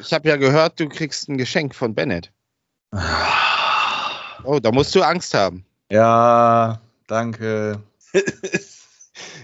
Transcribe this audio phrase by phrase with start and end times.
[0.00, 2.32] Ich habe ja gehört, du kriegst ein Geschenk von Bennett.
[4.44, 5.64] Oh, da musst du Angst haben.
[5.90, 7.82] Ja, danke.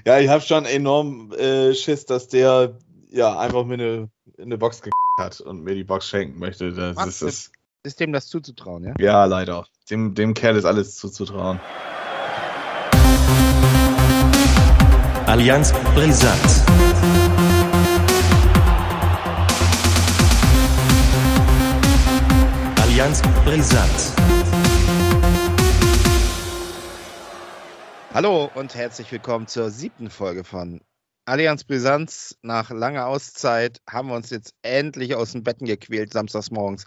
[0.04, 2.78] ja, ich habe schon enorm äh, Schiss, dass der
[3.10, 4.10] ja einfach mir eine,
[4.40, 6.72] eine Box gekriegt hat und mir die Box schenken möchte.
[6.72, 7.06] Das Was?
[7.06, 8.94] ist, ist, Ist dem das zuzutrauen, ja?
[8.98, 9.66] ja, leider.
[9.90, 11.60] Dem, dem Kerl ist alles zuzutrauen.
[15.26, 17.61] Allianz brisant.
[22.92, 24.12] Allianz brisant.
[28.12, 30.82] Hallo und herzlich willkommen zur siebten Folge von
[31.24, 32.36] Allianz Brisanz.
[32.42, 36.84] Nach langer Auszeit haben wir uns jetzt endlich aus den Betten gequält, samstags morgens,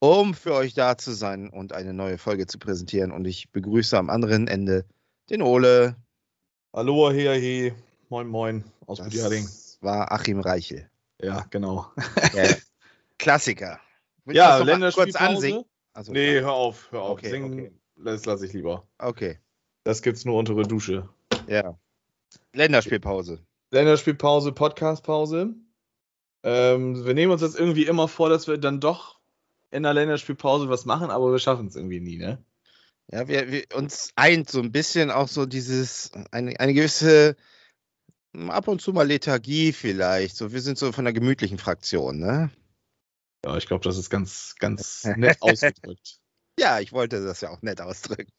[0.00, 3.12] um für euch da zu sein und eine neue Folge zu präsentieren.
[3.12, 4.86] Und ich begrüße am anderen Ende
[5.30, 5.94] den Ole.
[6.72, 7.74] Hallo, hey, hey.
[8.08, 10.90] Moin, moin aus Das war Achim Reichel.
[11.22, 11.92] Ja, genau.
[12.34, 12.58] Der
[13.18, 13.78] Klassiker.
[14.28, 15.18] Willst Ja, Länderspielpause.
[15.18, 15.64] kurz ansingen.
[15.94, 17.10] Also, Nee, hör auf, hör auf.
[17.18, 17.72] Okay, Singen, okay.
[17.96, 18.86] das lasse ich lieber.
[18.98, 19.38] Okay,
[19.84, 21.08] Das gibt's nur unter der Dusche.
[21.48, 21.76] ja.
[22.52, 23.40] Länderspielpause.
[23.70, 25.54] Länderspielpause, Podcastpause.
[26.42, 29.18] Ähm, wir nehmen uns jetzt irgendwie immer vor, dass wir dann doch
[29.70, 32.42] in der Länderspielpause was machen, aber wir schaffen es irgendwie nie, ne?
[33.10, 37.36] Ja, wir, wir uns eint so ein bisschen auch so dieses, eine, eine gewisse,
[38.34, 40.36] m, ab und zu mal Lethargie vielleicht.
[40.36, 42.50] So, wir sind so von der gemütlichen Fraktion, ne?
[43.44, 46.20] Ja, ich glaube, das ist ganz, ganz nett ausgedrückt.
[46.58, 48.32] Ja, ich wollte das ja auch nett ausdrücken.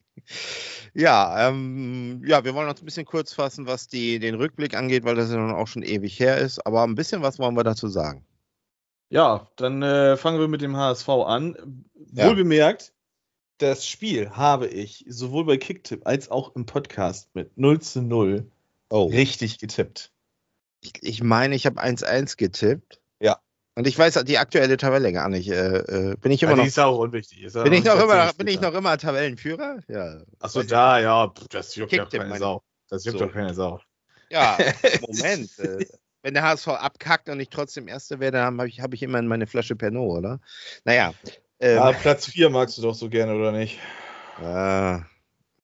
[0.93, 5.05] Ja, ähm, ja, wir wollen uns ein bisschen kurz fassen, was die, den Rückblick angeht,
[5.05, 6.65] weil das ja nun auch schon ewig her ist.
[6.65, 8.25] Aber ein bisschen was wollen wir dazu sagen.
[9.09, 11.85] Ja, dann äh, fangen wir mit dem HSV an.
[12.11, 12.27] Ja.
[12.27, 12.93] Wohl bemerkt,
[13.57, 18.51] das Spiel habe ich sowohl bei Kicktipp als auch im Podcast mit 0 zu 0
[18.91, 19.05] Oh.
[19.05, 20.11] richtig getippt.
[20.81, 23.01] Ich, ich meine, ich habe 1-1 getippt.
[23.79, 23.81] Ja.
[23.81, 25.49] Und ich weiß die aktuelle Tabelle gar nicht.
[25.49, 25.77] Äh,
[26.11, 26.67] äh, bin ich immer Ja, die noch.
[26.67, 27.43] ist auch unwichtig.
[27.43, 29.79] Ist ja Bin ich, noch immer, bin ich noch immer Tabellenführer?
[29.87, 30.17] Ja.
[30.39, 32.61] Achso, da, ja, das juckt ja Kicktipp keine Sau.
[32.89, 33.25] Das juckt So.
[33.25, 33.79] doch keine Sau.
[34.29, 34.57] Ja,
[35.07, 35.57] Moment.
[35.59, 35.85] äh,
[36.23, 39.27] wenn der HSV abkackt und ich trotzdem Erster werde, dann habe ich, hab ich immerhin
[39.27, 40.39] meine Flasche Pernod, oder?
[40.83, 41.13] Naja.
[41.61, 43.79] Ähm, Ja, Platz 4 magst du doch so gerne, oder nicht?
[44.41, 45.03] ah,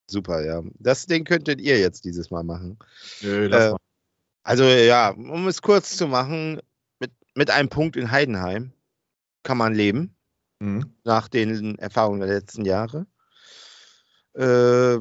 [0.08, 0.62] super, ja.
[0.80, 2.80] Das Ding könntet ihr jetzt dieses Mal machen.
[3.22, 3.78] Nö, lass mal.
[4.44, 6.62] Also ja, um es kurz zu machen,
[7.36, 8.72] mit, einem Punkt in Heidenheim
[9.44, 10.16] kann man leben,
[10.60, 10.96] Mhm.
[11.04, 13.06] nach den Erfahrungen der letzten Jahre.
[14.34, 14.98] Äh,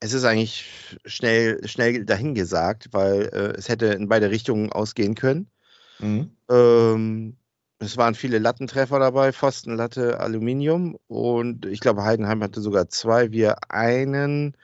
[0.00, 5.50] es ist eigentlich schnell, schnell dahingesagt, weil äh, es hätte in beide Richtungen ausgehen können.
[5.98, 6.36] Mhm.
[6.50, 7.36] Ähm,
[7.78, 10.98] es waren viele Lattentreffer dabei, Pfosten, Latte, Aluminium.
[11.06, 14.56] Und ich glaube, Heidenheim hatte sogar zwei, wir einen.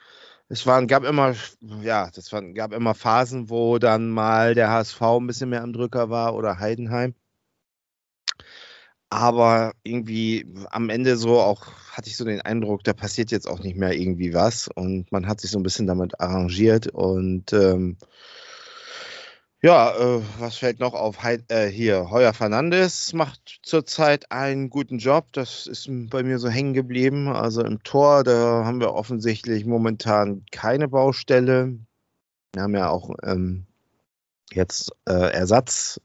[0.49, 1.34] Es waren, gab immer,
[1.83, 5.73] ja, das waren, gab immer Phasen, wo dann mal der HSV ein bisschen mehr am
[5.73, 7.15] Drücker war oder Heidenheim.
[9.11, 13.61] Aber irgendwie am Ende so auch hatte ich so den Eindruck, da passiert jetzt auch
[13.61, 17.97] nicht mehr irgendwie was und man hat sich so ein bisschen damit arrangiert und ähm,
[19.62, 21.22] ja, äh, was fällt noch auf?
[21.22, 25.28] Heid, äh, hier, Heuer Fernandes macht zurzeit einen guten Job.
[25.33, 27.28] Das ist bei mir so hängen geblieben.
[27.28, 31.78] Also im Tor, da haben wir offensichtlich momentan keine Baustelle.
[32.53, 33.67] Wir haben ja auch ähm,
[34.53, 36.00] jetzt äh, Ersatz.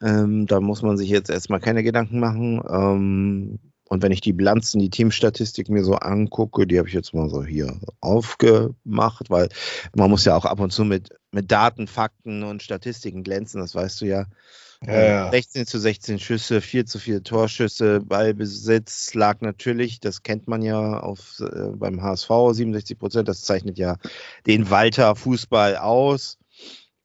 [0.00, 2.62] Ähm, da muss man sich jetzt erstmal keine Gedanken machen.
[2.68, 3.58] Ähm,
[3.88, 7.30] und wenn ich die Bilanzen, die Teamstatistik mir so angucke, die habe ich jetzt mal
[7.30, 9.48] so hier aufgemacht, weil
[9.96, 13.74] man muss ja auch ab und zu mit, mit Daten, Fakten und Statistiken glänzen, das
[13.74, 14.26] weißt du ja.
[14.86, 15.30] Ja, ja.
[15.32, 21.00] 16 zu 16 Schüsse, 4 zu 4 Torschüsse, Ballbesitz lag natürlich, das kennt man ja
[21.00, 23.96] auf, äh, beim HSV, 67 Prozent, das zeichnet ja
[24.46, 26.38] den Walter Fußball aus.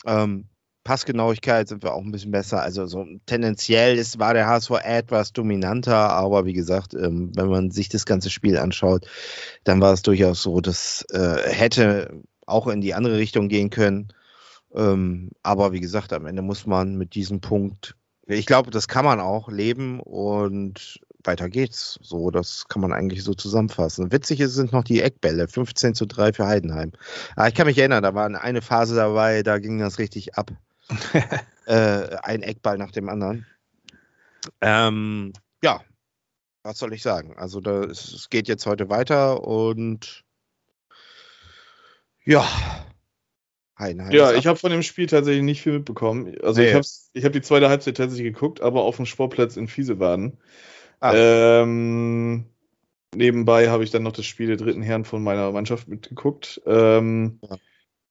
[0.05, 0.49] Ähm,
[0.83, 2.61] Passgenauigkeit sind wir auch ein bisschen besser.
[2.61, 7.71] Also so tendenziell ist, war der HSV etwas dominanter, aber wie gesagt, ähm, wenn man
[7.71, 9.07] sich das ganze Spiel anschaut,
[9.63, 14.09] dann war es durchaus so, dass äh, hätte auch in die andere Richtung gehen können.
[14.75, 17.95] Ähm, aber wie gesagt, am Ende muss man mit diesem Punkt,
[18.25, 21.99] ich glaube, das kann man auch leben und weiter geht's.
[22.01, 24.11] So, das kann man eigentlich so zusammenfassen.
[24.11, 26.91] Witzig sind noch die Eckbälle, 15 zu 3 für Heidenheim.
[27.35, 30.51] Ah, ich kann mich erinnern, da war eine Phase dabei, da ging das richtig ab.
[31.65, 33.45] äh, ein Eckball nach dem anderen.
[34.61, 35.33] Ähm,
[35.63, 35.81] ja,
[36.63, 37.35] was soll ich sagen?
[37.37, 40.23] Also da, es, geht jetzt heute weiter und
[42.25, 42.47] ja.
[43.77, 46.35] Heidenheim Ja, ich habe von dem Spiel tatsächlich nicht viel mitbekommen.
[46.41, 46.79] Also Nee.
[47.13, 50.37] ich habe die zweite Halbzeit tatsächlich geguckt, aber auf dem Sportplatz in Fiesewaden.
[50.99, 51.13] Ah.
[51.15, 52.45] Ähm,
[53.13, 56.61] nebenbei habe ich dann noch das Spiel der dritten Herren von meiner Mannschaft mitgeguckt.
[56.65, 57.57] Ähm, Ja.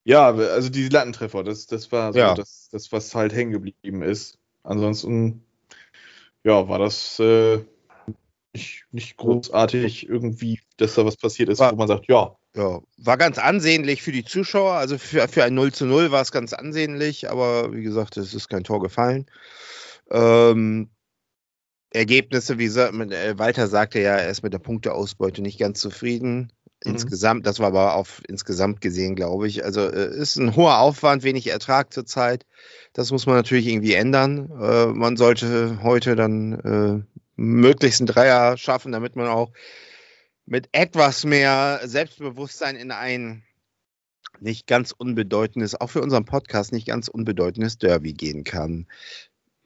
[0.04, 2.34] Ja, also die Lattentreffer, das, das war so ja.
[2.34, 4.38] das, das, was halt hängen geblieben ist.
[4.64, 5.44] Ansonsten,
[6.44, 7.60] ja, war das äh,
[8.52, 12.36] nicht, nicht großartig irgendwie, dass da was passiert ist, war, wo man sagt, ja.
[12.54, 16.20] Ja, war ganz ansehnlich für die Zuschauer, also für, für ein 0 zu 0 war
[16.20, 19.26] es ganz ansehnlich, aber wie gesagt, es ist kein Tor gefallen.
[20.10, 20.90] Ähm,
[21.90, 26.52] Ergebnisse, wie äh, Walter sagte ja, er ist mit der Punkteausbeute nicht ganz zufrieden.
[26.84, 26.92] Mhm.
[26.92, 29.64] Insgesamt, das war aber auf insgesamt gesehen, glaube ich.
[29.64, 32.46] Also äh, ist ein hoher Aufwand, wenig Ertrag zurzeit.
[32.92, 34.50] Das muss man natürlich irgendwie ändern.
[34.60, 36.52] Äh, man sollte heute dann
[37.06, 39.52] äh, möglichst einen Dreier schaffen, damit man auch
[40.46, 43.42] mit etwas mehr Selbstbewusstsein in ein
[44.40, 48.88] nicht ganz unbedeutendes, auch für unseren Podcast nicht ganz unbedeutendes Derby gehen kann.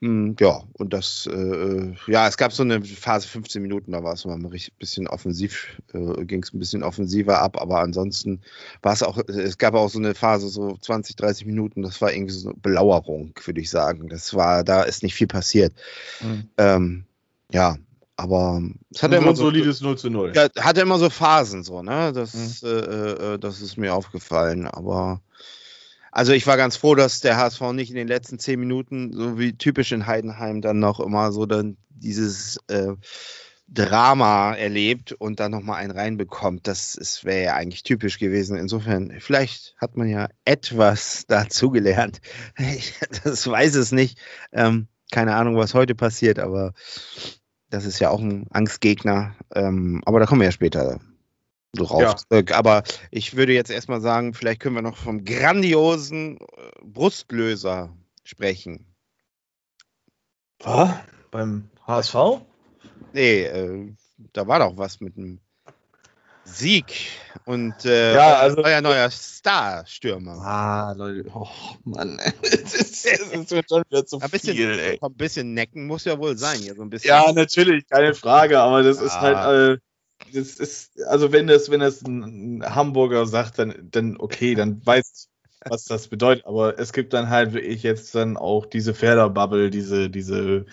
[0.03, 4.13] Hm, ja, und das, äh, ja, es gab so eine Phase 15 Minuten, da war
[4.13, 8.43] es mal ein bisschen offensiv, äh, ging es ein bisschen offensiver ab, aber ansonsten
[8.83, 12.13] war es auch, es gab auch so eine Phase, so 20, 30 Minuten, das war
[12.13, 14.09] irgendwie so eine Belauerung, würde ich sagen.
[14.09, 15.73] Das war, da ist nicht viel passiert.
[16.21, 16.51] Mhm.
[16.59, 17.05] Ähm,
[17.51, 17.79] ja,
[18.17, 20.33] aber es hatte immer so, solides 0 zu 0.
[20.35, 22.13] Ja, hatte immer so Phasen so, ne?
[22.13, 22.69] Das, mhm.
[22.69, 25.23] äh, das ist mir aufgefallen, aber
[26.17, 29.39] also ich war ganz froh, dass der HSV nicht in den letzten zehn Minuten, so
[29.39, 32.95] wie typisch in Heidenheim, dann noch immer so dann dieses äh,
[33.69, 36.67] Drama erlebt und dann nochmal einen reinbekommt.
[36.67, 38.57] Das wäre ja eigentlich typisch gewesen.
[38.57, 42.23] Insofern, vielleicht hat man ja etwas dazugelernt.
[43.25, 44.19] das weiß es nicht.
[44.53, 46.73] Ähm, keine Ahnung, was heute passiert, aber
[47.69, 49.37] das ist ja auch ein Angstgegner.
[49.55, 50.99] Ähm, aber da kommen wir ja später
[51.75, 52.23] drauf.
[52.31, 52.43] Ja.
[52.53, 56.43] Aber ich würde jetzt erstmal sagen, vielleicht können wir noch vom grandiosen äh,
[56.83, 58.87] Brustlöser sprechen.
[60.61, 60.91] Was?
[61.31, 62.15] Beim HSV?
[63.13, 63.93] Nee, äh,
[64.33, 65.41] da war doch was mit einem
[66.45, 67.11] Sieg
[67.45, 70.39] und äh, ja, also, euer neuer Star-Stürmer.
[70.41, 71.49] Ah, Leute, oh
[71.85, 73.09] Mann, es ist
[73.69, 74.99] schon wieder zu ein bisschen, viel, ey.
[75.01, 77.09] Ein bisschen necken muss ja wohl sein, hier so ein bisschen.
[77.09, 79.07] Ja, natürlich, keine Frage, aber das ja.
[79.07, 79.21] ist ah.
[79.21, 79.79] halt.
[79.79, 79.86] Äh,
[80.33, 85.13] das ist, also wenn das, wenn das ein Hamburger sagt, dann, dann okay, dann weiß
[85.15, 86.47] ich, was das bedeutet.
[86.47, 90.67] Aber es gibt dann halt wirklich jetzt dann auch diese Pferderbubble, diese, diese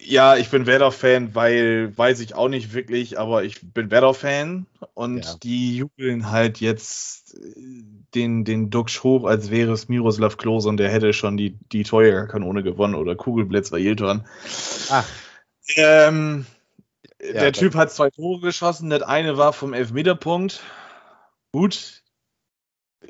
[0.00, 5.24] ja, ich bin Werder-Fan, weil weiß ich auch nicht wirklich, aber ich bin Werder-Fan und
[5.24, 5.34] ja.
[5.42, 7.82] die jubeln halt jetzt äh,
[8.14, 11.84] den, den Duxch hoch, als wäre es Miroslav Klose und der hätte schon die, die
[11.84, 14.26] Teuerkanone gewonnen oder Kugelblitz bei Yilton.
[14.90, 15.08] Ach.
[15.76, 16.46] Ähm,
[17.20, 18.90] der Typ hat zwei Tore geschossen.
[18.90, 20.62] Das eine war vom Elfmeterpunkt.
[21.52, 22.02] Gut.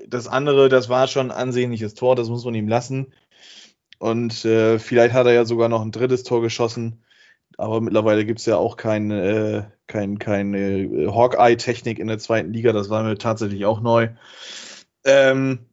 [0.07, 3.13] Das andere, das war schon ein ansehnliches Tor, das muss man ihm lassen.
[3.99, 7.05] Und äh, vielleicht hat er ja sogar noch ein drittes Tor geschossen.
[7.57, 12.53] Aber mittlerweile gibt es ja auch keine, äh, kein, keine äh, Hawkeye-Technik in der zweiten
[12.53, 12.73] Liga.
[12.73, 14.11] Das war mir tatsächlich auch neu.
[15.05, 15.67] Ähm,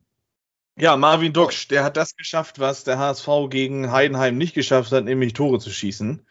[0.78, 5.06] ja, Marvin Ducksch, der hat das geschafft, was der HSV gegen Heidenheim nicht geschafft hat,
[5.06, 6.26] nämlich Tore zu schießen.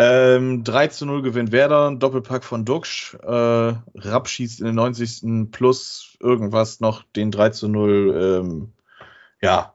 [0.00, 3.14] Ähm, 3 zu 0 gewinnt Werder, Doppelpack von Duxch.
[3.14, 5.50] Äh, Rapp schießt in den 90.
[5.50, 8.72] plus irgendwas noch den 3 zu 0, ähm,
[9.42, 9.74] ja,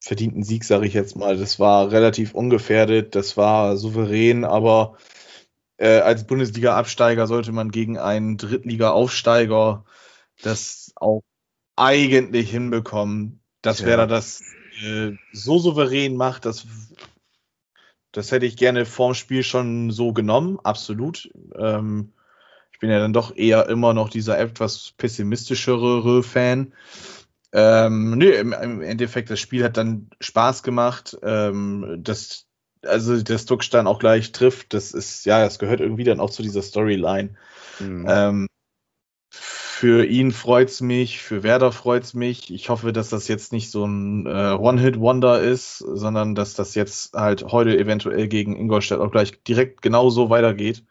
[0.00, 1.38] verdienten Sieg, sage ich jetzt mal.
[1.38, 4.98] Das war relativ ungefährdet, das war souverän, aber
[5.78, 9.86] äh, als Bundesliga-Absteiger sollte man gegen einen Drittliga-Aufsteiger
[10.42, 11.22] das auch
[11.74, 13.86] eigentlich hinbekommen, dass ja.
[13.86, 14.42] Werder das
[14.84, 16.66] äh, so souverän macht, dass
[18.12, 21.30] das hätte ich gerne vorm Spiel schon so genommen, absolut.
[21.56, 22.12] Ähm,
[22.72, 26.72] ich bin ja dann doch eher immer noch dieser etwas pessimistischere Fan.
[27.52, 31.16] Ähm, nee, im, im, Endeffekt, das Spiel hat dann Spaß gemacht.
[31.22, 32.46] Ähm, das,
[32.82, 36.42] also, dass Duckstein auch gleich trifft, das ist, ja, das gehört irgendwie dann auch zu
[36.42, 37.34] dieser Storyline.
[37.80, 38.06] Mhm.
[38.08, 38.46] Ähm,
[39.80, 42.52] für ihn freut es mich, für Werder freut es mich.
[42.52, 47.14] Ich hoffe, dass das jetzt nicht so ein äh, One-Hit-Wonder ist, sondern dass das jetzt
[47.14, 50.84] halt heute eventuell gegen Ingolstadt auch gleich direkt genauso weitergeht.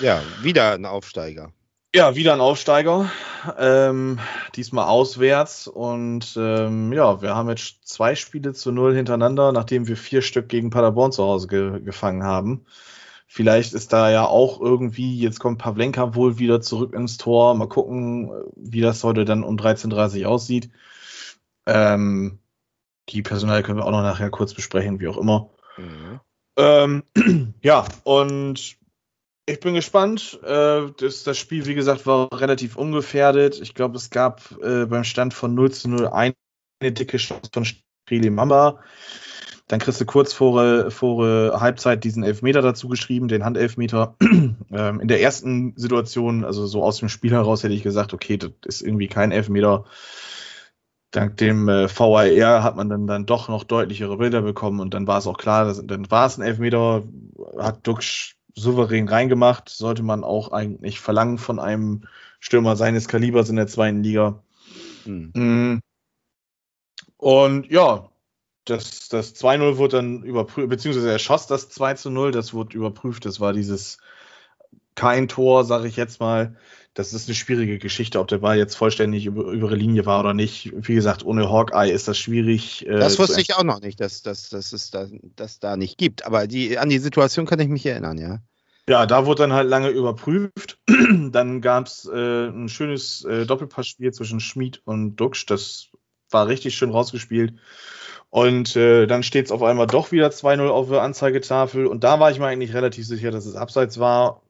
[0.00, 1.52] Ja, wieder ein Aufsteiger.
[1.94, 3.12] Ja, wieder ein Aufsteiger.
[3.58, 4.18] Ähm,
[4.56, 5.66] diesmal auswärts.
[5.68, 10.48] Und ähm, ja, wir haben jetzt zwei Spiele zu null hintereinander, nachdem wir vier Stück
[10.48, 12.64] gegen Paderborn zu Hause ge gefangen haben.
[13.30, 17.54] Vielleicht ist da ja auch irgendwie, jetzt kommt Pavlenka wohl wieder zurück ins Tor.
[17.54, 20.70] Mal gucken, wie das heute dann um 13.30 Uhr aussieht.
[21.66, 22.38] Ähm,
[23.10, 25.50] die Personal können wir auch noch nachher kurz besprechen, wie auch immer.
[25.76, 26.20] Mhm.
[26.56, 27.02] Ähm,
[27.62, 28.78] ja, und
[29.44, 30.40] ich bin gespannt.
[30.42, 33.60] Äh, das, das, Spiel, wie gesagt, war relativ ungefährdet.
[33.60, 36.34] Ich glaube, es gab äh, beim Stand von 0 zu 0 eine
[36.80, 38.80] dicke Chance von Streli Mamba.
[39.68, 44.16] Dann kriegst du kurz vor, vor äh, Halbzeit diesen Elfmeter dazu geschrieben, den Handelfmeter.
[44.22, 48.38] ähm, in der ersten Situation, also so aus dem Spiel heraus, hätte ich gesagt, okay,
[48.38, 49.84] das ist irgendwie kein Elfmeter.
[51.10, 55.06] Dank dem äh, VAR hat man dann, dann doch noch deutlichere Bilder bekommen und dann
[55.06, 57.04] war es auch klar, dass, dann war es ein Elfmeter,
[57.58, 62.02] hat Dux souverän reingemacht, sollte man auch eigentlich verlangen von einem
[62.40, 64.42] Stürmer seines Kalibers in der zweiten Liga.
[65.04, 65.32] Hm.
[65.34, 65.80] Mhm.
[67.16, 68.08] Und ja,
[68.68, 73.24] das, das 2-0 wurde dann überprüft, beziehungsweise er schoss das 2 0, das wurde überprüft.
[73.24, 73.98] Das war dieses
[74.94, 76.56] kein Tor, sage ich jetzt mal.
[76.94, 80.18] Das ist eine schwierige Geschichte, ob der Ball jetzt vollständig über, über die Linie war
[80.18, 80.72] oder nicht.
[80.74, 82.84] Wie gesagt, ohne Hawkeye ist das schwierig.
[82.86, 85.06] Äh, das wusste ich auch noch nicht, dass, dass, dass es da,
[85.36, 86.26] das da nicht gibt.
[86.26, 88.40] Aber die, an die Situation kann ich mich erinnern, ja.
[88.88, 90.78] Ja, da wurde dann halt lange überprüft.
[91.30, 95.46] dann gab es äh, ein schönes äh, Doppelpassspiel zwischen Schmid und Duxch.
[95.46, 95.88] Das
[96.30, 97.54] war richtig schön rausgespielt.
[98.30, 101.86] Und äh, dann steht es auf einmal doch wieder 2-0 auf der Anzeigetafel.
[101.86, 104.42] Und da war ich mir eigentlich relativ sicher, dass es abseits war.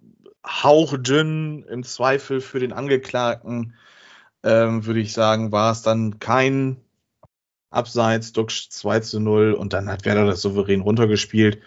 [0.44, 3.74] Hauchdünn im Zweifel für den Angeklagten,
[4.42, 6.78] ähm, würde ich sagen, war es dann kein
[7.70, 11.60] Abseits, Duxch 2 zu 0 und dann hat Werder das souverän runtergespielt.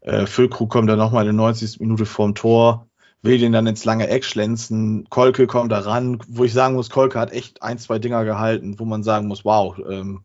[0.00, 1.80] Äh, Füllkrug kommt dann nochmal in der 90.
[1.80, 2.88] Minute vorm Tor,
[3.22, 5.06] will den dann ins lange Eck schlänzen.
[5.08, 8.78] Kolke kommt da ran, wo ich sagen muss, Kolke hat echt ein, zwei Dinger gehalten,
[8.78, 10.24] wo man sagen muss, wow, ähm,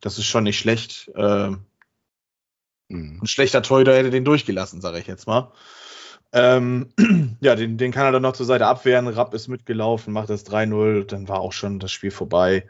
[0.00, 1.10] das ist schon nicht schlecht.
[1.14, 1.66] Ähm,
[2.88, 3.20] mhm.
[3.22, 5.52] Ein schlechter Torhüter hätte den durchgelassen, sage ich jetzt mal.
[6.32, 6.92] Ähm,
[7.40, 9.08] ja, den, den kann er dann noch zur Seite abwehren.
[9.08, 12.68] Rapp ist mitgelaufen, macht das 3-0, dann war auch schon das Spiel vorbei.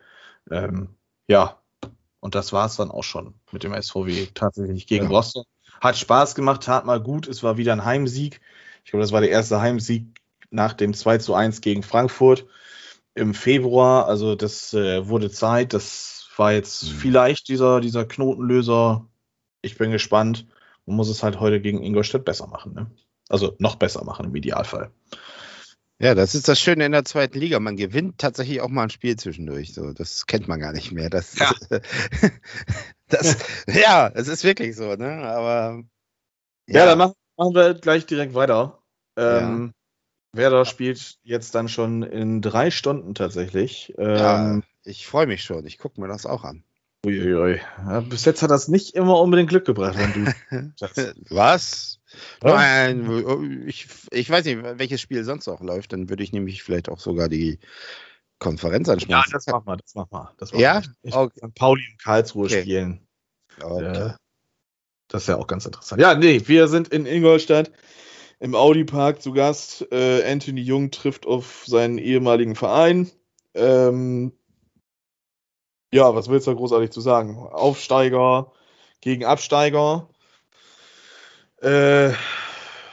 [0.51, 0.89] Ähm,
[1.29, 1.61] ja,
[2.21, 5.11] und das war es dann auch schon mit dem SVW tatsächlich gegen ja.
[5.11, 5.47] Rostock.
[5.81, 7.27] Hat Spaß gemacht, tat mal gut.
[7.27, 8.41] Es war wieder ein Heimsieg.
[8.85, 10.21] Ich glaube, das war der erste Heimsieg
[10.51, 12.47] nach dem 2 zu 1 gegen Frankfurt
[13.15, 14.07] im Februar.
[14.07, 15.73] Also das äh, wurde Zeit.
[15.73, 16.97] Das war jetzt mhm.
[16.97, 19.07] vielleicht dieser, dieser Knotenlöser.
[19.63, 20.47] Ich bin gespannt.
[20.87, 22.73] Man muss es halt heute gegen Ingolstadt besser machen.
[22.73, 22.91] Ne?
[23.29, 24.91] Also noch besser machen im Idealfall.
[25.99, 27.61] Ja, das ist das Schöne in der zweiten Liga.
[27.61, 29.75] Man gewinnt tatsächlich auch mal ein Spiel zwischendurch.
[29.75, 31.11] So, das kennt man gar nicht mehr.
[31.11, 31.53] Das, ja,
[33.09, 33.37] das,
[33.69, 35.23] ja es ist wirklich so, ne?
[35.23, 35.83] Aber
[36.67, 38.79] ja, ja dann machen, machen, wir gleich direkt weiter.
[39.19, 39.75] Ähm,
[40.33, 40.41] ja.
[40.41, 43.93] Werder spielt jetzt dann schon in drei Stunden tatsächlich.
[43.99, 45.67] Ähm, ja, ich freue mich schon.
[45.67, 46.65] Ich gucke mir das auch an.
[47.05, 47.61] Uiuiui.
[47.79, 50.75] Ja, bis jetzt hat das nicht immer unbedingt Glück gebracht, wenn du.
[51.35, 51.99] Was?
[52.43, 55.93] Nein, ich, ich weiß nicht, welches Spiel sonst auch läuft.
[55.93, 57.59] Dann würde ich nämlich vielleicht auch sogar die
[58.39, 59.31] Konferenz anschmeißen.
[59.31, 60.35] Ja, das machen wir, das machen wir.
[60.39, 60.83] Das machen ja?
[61.03, 61.49] Ich okay.
[61.55, 62.63] Pauli und Karlsruhe okay.
[62.63, 63.07] spielen.
[63.63, 64.15] Okay.
[65.09, 66.01] Das ist ja auch ganz interessant.
[66.01, 67.71] Ja, nee, wir sind in Ingolstadt
[68.39, 69.87] im Audi Park zu Gast.
[69.91, 73.11] Äh, Anthony Jung trifft auf seinen ehemaligen Verein.
[73.55, 74.33] Ähm,
[75.93, 77.37] ja, was willst du da großartig zu sagen?
[77.37, 78.53] Aufsteiger
[79.01, 80.09] gegen Absteiger.
[81.61, 82.13] Äh,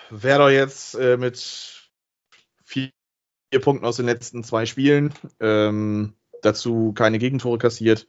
[0.10, 1.38] Werder jetzt äh, mit
[2.64, 2.92] vier,
[3.52, 5.14] vier, Punkten aus den letzten zwei Spielen.
[5.40, 8.08] Ähm, dazu keine Gegentore kassiert.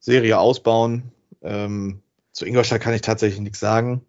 [0.00, 1.12] Serie ausbauen.
[1.42, 4.04] Ähm, zu Ingolstadt kann ich tatsächlich nichts sagen.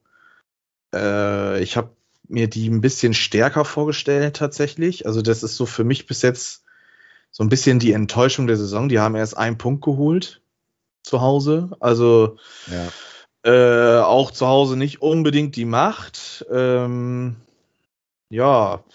[0.93, 1.95] Äh, ich habe
[2.27, 5.05] mir die ein bisschen stärker vorgestellt tatsächlich.
[5.05, 6.64] Also das ist so für mich bis jetzt
[7.37, 8.87] so ein bisschen die Enttäuschung der Saison.
[8.87, 10.41] Die haben erst einen Punkt geholt
[11.03, 11.71] zu Hause.
[11.81, 12.37] Also
[12.71, 13.99] ja.
[13.99, 16.45] äh, auch zu Hause nicht unbedingt die Macht.
[16.49, 17.35] Ähm,
[18.29, 18.85] ja,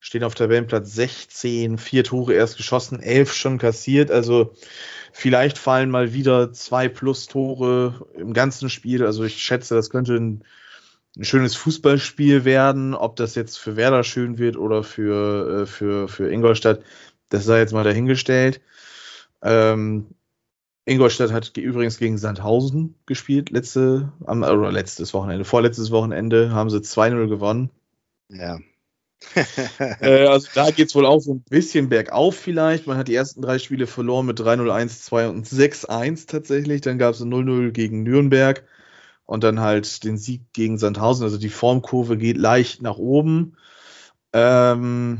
[0.00, 4.10] stehen auf Tabellenplatz 16, vier Tore erst geschossen, elf schon kassiert.
[4.10, 4.54] Also
[5.12, 9.04] vielleicht fallen mal wieder zwei plus Tore im ganzen Spiel.
[9.04, 10.44] Also ich schätze, das könnte ein,
[11.14, 12.94] ein schönes Fußballspiel werden.
[12.94, 16.80] Ob das jetzt für Werder schön wird oder für, äh, für, für Ingolstadt,
[17.28, 18.60] das sei jetzt mal dahingestellt.
[19.42, 20.06] Ähm,
[20.84, 27.28] Ingolstadt hat übrigens gegen Sandhausen gespielt, letzte, oder letztes Wochenende, vorletztes Wochenende haben sie 2-0
[27.28, 27.70] gewonnen.
[28.28, 28.58] Ja.
[30.00, 32.86] äh, also da geht es wohl auch so ein bisschen bergauf vielleicht.
[32.86, 36.80] Man hat die ersten drei Spiele verloren mit 3-0, 1-2 und 6-1 tatsächlich.
[36.80, 38.64] Dann gab es 0-0 gegen Nürnberg
[39.26, 41.24] und dann halt den Sieg gegen Sandhausen.
[41.24, 43.56] Also die Formkurve geht leicht nach oben.
[44.32, 45.18] Ähm,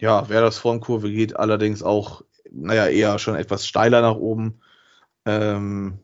[0.00, 4.60] ja, wer das Formkurve geht, allerdings auch, naja, eher schon etwas steiler nach oben.
[5.24, 5.98] Ähm,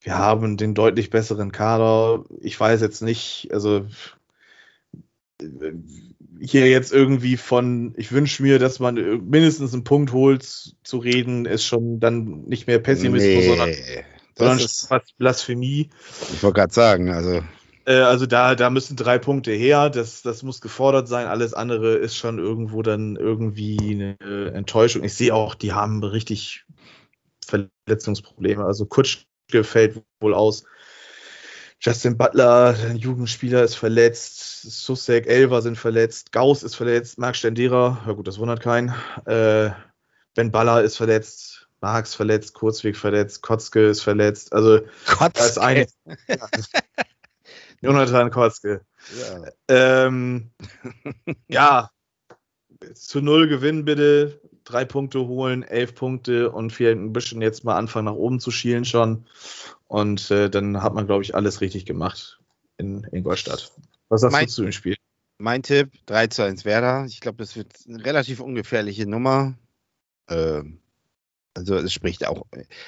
[0.00, 2.24] wir haben den deutlich besseren Kader.
[2.40, 3.86] Ich weiß jetzt nicht, also
[6.40, 8.94] hier jetzt irgendwie von, ich wünsche mir, dass man
[9.28, 10.42] mindestens einen Punkt holt,
[10.82, 13.74] zu reden, ist schon dann nicht mehr Pessimismus, nee, sondern,
[14.36, 15.90] sondern fast Blasphemie.
[16.32, 17.42] Ich wollte gerade sagen, also
[17.86, 21.26] äh, also da, da müssen drei Punkte her, das, das muss gefordert sein.
[21.26, 23.78] Alles andere ist schon irgendwo dann irgendwie
[24.20, 25.04] eine Enttäuschung.
[25.04, 26.64] Ich sehe auch, die haben richtig
[27.46, 28.64] Verletzungsprobleme.
[28.64, 30.64] Also Kutschke fällt wohl aus.
[31.80, 34.62] Justin Butler, ein Jugendspieler, ist verletzt.
[34.62, 36.30] Susek, Elva sind verletzt.
[36.30, 37.18] Gauss ist verletzt.
[37.18, 38.94] Marc Stendera, ja gut, das wundert keinen.
[39.26, 39.70] Äh,
[40.34, 41.62] ben Baller ist verletzt.
[41.80, 44.52] Marx verletzt, Kurzweg verletzt, Kotzke ist verletzt.
[44.52, 45.32] Also Kotzke.
[45.34, 45.86] da ist ein
[47.82, 48.84] Jonathan Kotzke.
[49.18, 50.06] Ja.
[50.06, 50.50] Ähm,
[51.48, 51.90] ja,
[52.94, 57.76] zu null gewinnen bitte, drei Punkte holen, elf Punkte und vielleicht ein bisschen jetzt mal
[57.76, 59.26] anfangen nach oben zu schielen schon.
[59.88, 62.40] Und äh, dann hat man, glaube ich, alles richtig gemacht
[62.78, 63.72] in Ingolstadt.
[64.08, 64.96] Was hast Mein- du zu dem Spiel?
[65.38, 67.04] Mein Tipp, 3 zu 1 Werder.
[67.06, 69.54] Ich glaube, das wird eine relativ ungefährliche Nummer.
[70.28, 70.78] Ähm,
[71.54, 72.46] also es spricht auch,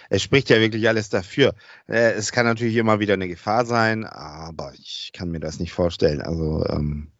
[0.08, 1.54] es spricht ja wirklich alles dafür.
[1.86, 5.72] Äh, es kann natürlich immer wieder eine Gefahr sein, aber ich kann mir das nicht
[5.72, 6.22] vorstellen.
[6.22, 7.12] Also ähm,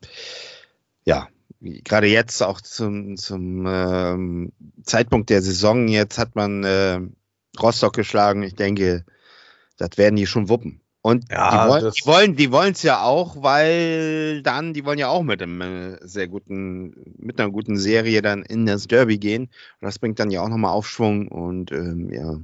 [1.05, 1.29] ja,
[1.61, 7.01] gerade jetzt auch zum, zum ähm, Zeitpunkt der Saison, jetzt hat man äh,
[7.61, 8.43] Rostock geschlagen.
[8.43, 9.05] Ich denke,
[9.77, 10.81] das werden die schon wuppen.
[11.07, 14.99] Und Ja, die wollen, die wollen, die wollen es ja auch, weil dann, die wollen
[14.99, 19.19] ja auch mit einem äh, sehr guten, mit einer guten Serie dann in das Derby
[19.19, 19.43] gehen.
[19.43, 21.29] Und das bringt dann ja auch nochmal Aufschwung.
[21.29, 22.41] Und ähm, ja,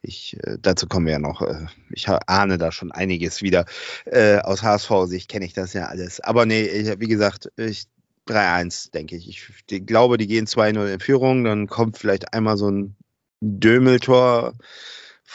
[0.00, 1.42] ich, äh, dazu kommen wir ja noch.
[1.42, 3.64] Äh, ich ahne da schon einiges wieder.
[4.04, 6.20] Äh, aus HSV-Sicht kenne ich das ja alles.
[6.20, 7.86] Aber nee, ich, wie gesagt, ich
[8.28, 9.28] 3-1, denke ich.
[9.28, 11.42] Ich die, glaube, die gehen 2-0 in Führung.
[11.42, 12.94] Dann kommt vielleicht einmal so ein
[13.40, 14.52] Dömeltor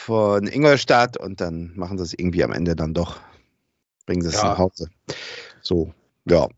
[0.04, 3.20] von Ingolstadt und dann machen sie es irgendwie am Ende dann doch.
[4.06, 4.48] Bringen sie es Ja.
[4.48, 4.88] nach Hause.
[5.60, 5.92] So,
[6.24, 6.48] ja,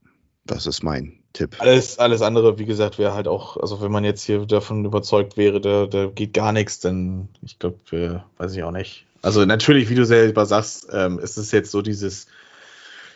[0.45, 1.57] das ist mein Tipp.
[1.59, 5.37] Alles, alles andere, wie gesagt, wäre halt auch, also wenn man jetzt hier davon überzeugt
[5.37, 9.07] wäre, da, da geht gar nichts, dann, ich glaube, weiß ich auch nicht.
[9.23, 12.27] Also natürlich, wie du selber sagst, ähm, ist es jetzt so dieses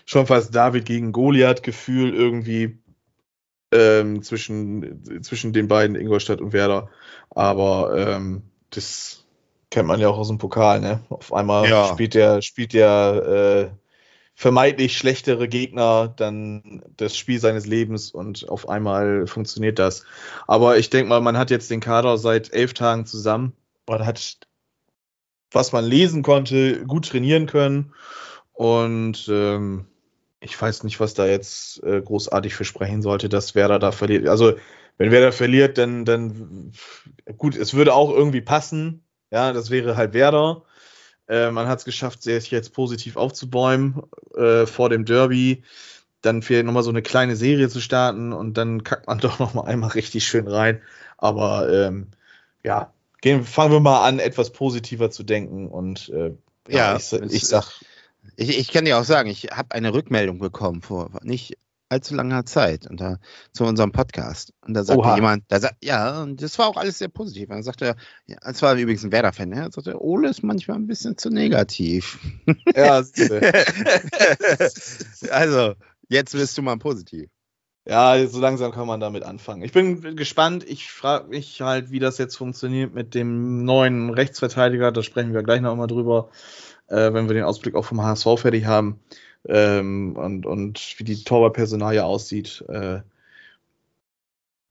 [0.06, 2.78] schon fast David gegen Goliath-Gefühl irgendwie
[3.72, 6.88] ähm, zwischen, zwischen den beiden, Ingolstadt und Werder.
[7.30, 9.25] Aber ähm, das
[9.76, 11.00] kennt man ja auch aus dem Pokal, ne?
[11.10, 11.92] Auf einmal Ja.
[11.92, 13.76] spielt der, spielt der äh,
[14.34, 20.06] vermeintlich schlechtere Gegner dann das Spiel seines Lebens und auf einmal funktioniert das.
[20.46, 23.52] Aber ich denke mal, man hat jetzt den Kader seit elf Tagen zusammen.
[23.86, 24.38] Man hat,
[25.52, 27.92] was man lesen konnte, gut trainieren können.
[28.54, 29.84] Und ähm,
[30.40, 34.26] ich weiß nicht, was da jetzt äh, großartig für sprechen sollte, dass Werder da verliert.
[34.26, 34.54] Also,
[34.96, 36.72] wenn Werder verliert, dann, dann
[37.36, 39.02] gut, es würde auch irgendwie passen.
[39.30, 40.62] Ja, das wäre halt Werder.
[41.28, 44.02] Äh, man hat es geschafft, sich jetzt positiv aufzubäumen
[44.36, 45.64] äh, vor dem Derby.
[46.22, 49.66] Dann vielleicht nochmal so eine kleine Serie zu starten und dann kackt man doch nochmal
[49.66, 50.82] einmal richtig schön rein.
[51.18, 52.08] Aber ähm,
[52.64, 55.68] ja, gehen, fangen wir mal an, etwas positiver zu denken.
[55.68, 56.32] Und äh,
[56.68, 57.72] Ja, ich, es- ich sag,
[58.36, 61.56] Ich, ich kann dir auch sagen, ich habe eine Rückmeldung bekommen vor nicht
[61.88, 63.18] allzu langer Zeit und da,
[63.52, 64.52] zu unserem Podcast.
[64.66, 65.16] Und da sagte Oha.
[65.16, 67.48] jemand, da sagt, ja, und das war auch alles sehr positiv.
[67.48, 67.96] Und dann sagte er,
[68.26, 69.60] ja, es war übrigens ein Werder-Fan, ne?
[69.60, 72.18] er sagte, Ole ist manchmal ein bisschen zu negativ.
[72.74, 72.96] ja,
[75.30, 75.74] also,
[76.08, 77.28] jetzt bist du mal positiv.
[77.88, 79.62] Ja, so langsam kann man damit anfangen.
[79.62, 80.64] Ich bin gespannt.
[80.68, 84.90] Ich frage mich halt, wie das jetzt funktioniert mit dem neuen Rechtsverteidiger.
[84.90, 86.30] Da sprechen wir gleich noch mal drüber,
[86.88, 88.98] äh, wenn wir den Ausblick auch vom HSV fertig haben.
[89.48, 92.64] Ähm, und, und wie die Torwartpersonalie aussieht.
[92.68, 93.00] Äh,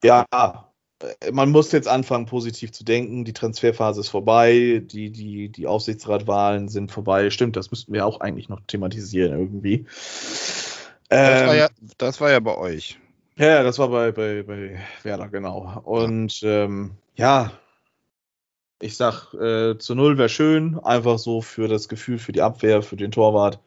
[0.04, 3.26] ja, äh, man muss jetzt anfangen, positiv zu denken.
[3.26, 4.82] Die Transferphase ist vorbei.
[4.86, 7.30] Die, die, die Aufsichtsratwahlen sind vorbei.
[7.30, 9.86] Stimmt, das müssten wir auch eigentlich noch thematisieren irgendwie.
[11.10, 13.00] Das, Ähm, war ja, das war ja bei euch.
[13.38, 15.82] ja, ja, das war bei, bei, bei Werder, genau.
[15.84, 17.52] Und ähm, ja,
[18.82, 22.82] ich sag, äh, zu null wäre schön, einfach so für das Gefühl, für die Abwehr,
[22.82, 23.60] für den Torwart.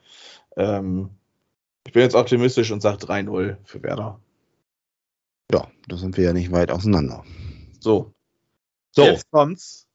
[0.57, 1.11] Ähm,
[1.87, 4.21] ich bin jetzt optimistisch und sage 3-0 für Werder.
[5.51, 7.25] Ja, da sind wir ja nicht weit auseinander.
[7.81, 8.13] So.
[8.93, 9.05] So.
[9.05, 9.87] Jetzt kommt's.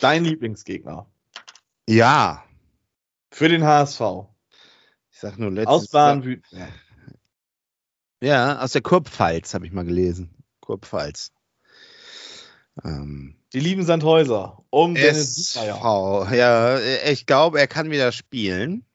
[0.00, 1.06] Dein Lieblingsgegner.
[1.88, 2.44] Ja,
[3.30, 4.00] Für den HSV.
[5.10, 6.70] ich sag nur letztes Aus Baden-Württemberg.
[6.70, 8.28] Ja.
[8.28, 10.30] Ja, aus der Kurpfalz habe ich mal gelesen.
[10.60, 11.32] Kurpfalz.
[12.84, 14.64] Ähm, Die lieben Sandhäuser.
[14.70, 14.94] Um.
[14.94, 16.28] SV.
[16.32, 16.78] Ja,
[17.10, 18.86] ich glaube, er kann wieder spielen.